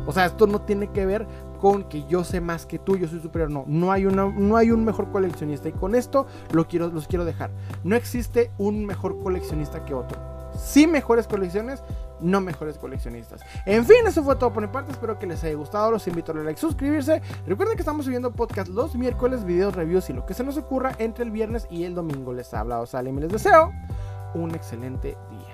O 0.07 0.13
sea, 0.13 0.25
esto 0.25 0.47
no 0.47 0.61
tiene 0.61 0.87
que 0.87 1.05
ver 1.05 1.27
con 1.61 1.83
que 1.83 2.03
yo 2.07 2.23
sé 2.23 2.41
más 2.41 2.65
que 2.65 2.79
tú, 2.79 2.97
yo 2.97 3.07
soy 3.07 3.19
superior. 3.19 3.51
No, 3.51 3.63
no 3.67 3.91
hay, 3.91 4.03
no 4.03 4.57
hay 4.57 4.71
un 4.71 4.83
mejor 4.83 5.11
coleccionista. 5.11 5.69
Y 5.69 5.73
con 5.73 5.93
esto 5.93 6.25
lo 6.51 6.67
quiero, 6.67 6.87
los 6.87 7.07
quiero 7.07 7.23
dejar. 7.23 7.51
No 7.83 7.95
existe 7.95 8.49
un 8.57 8.83
mejor 8.83 9.21
coleccionista 9.21 9.85
que 9.85 9.93
otro. 9.93 10.17
Sí 10.57 10.87
mejores 10.87 11.27
colecciones, 11.27 11.83
no 12.19 12.41
mejores 12.41 12.79
coleccionistas. 12.79 13.41
En 13.67 13.85
fin, 13.85 13.97
eso 14.07 14.23
fue 14.23 14.35
todo 14.35 14.51
por 14.51 14.63
mi 14.63 14.69
parte. 14.69 14.91
Espero 14.91 15.19
que 15.19 15.27
les 15.27 15.43
haya 15.43 15.55
gustado. 15.55 15.91
Los 15.91 16.07
invito 16.07 16.31
a 16.31 16.33
darle 16.33 16.45
like, 16.45 16.59
suscribirse. 16.59 17.21
Recuerden 17.45 17.75
que 17.75 17.83
estamos 17.83 18.05
subiendo 18.05 18.31
podcast 18.31 18.67
los 18.69 18.95
miércoles, 18.95 19.45
videos, 19.45 19.75
reviews 19.75 20.09
y 20.09 20.13
lo 20.13 20.25
que 20.25 20.33
se 20.33 20.43
nos 20.43 20.57
ocurra 20.57 20.93
entre 20.97 21.23
el 21.23 21.31
viernes 21.31 21.67
y 21.69 21.83
el 21.83 21.93
domingo. 21.93 22.33
Les 22.33 22.53
ha 22.55 22.61
hablado 22.61 22.87
Salim 22.87 23.19
y 23.19 23.21
les 23.21 23.31
deseo 23.31 23.71
un 24.33 24.55
excelente 24.55 25.15
día. 25.29 25.50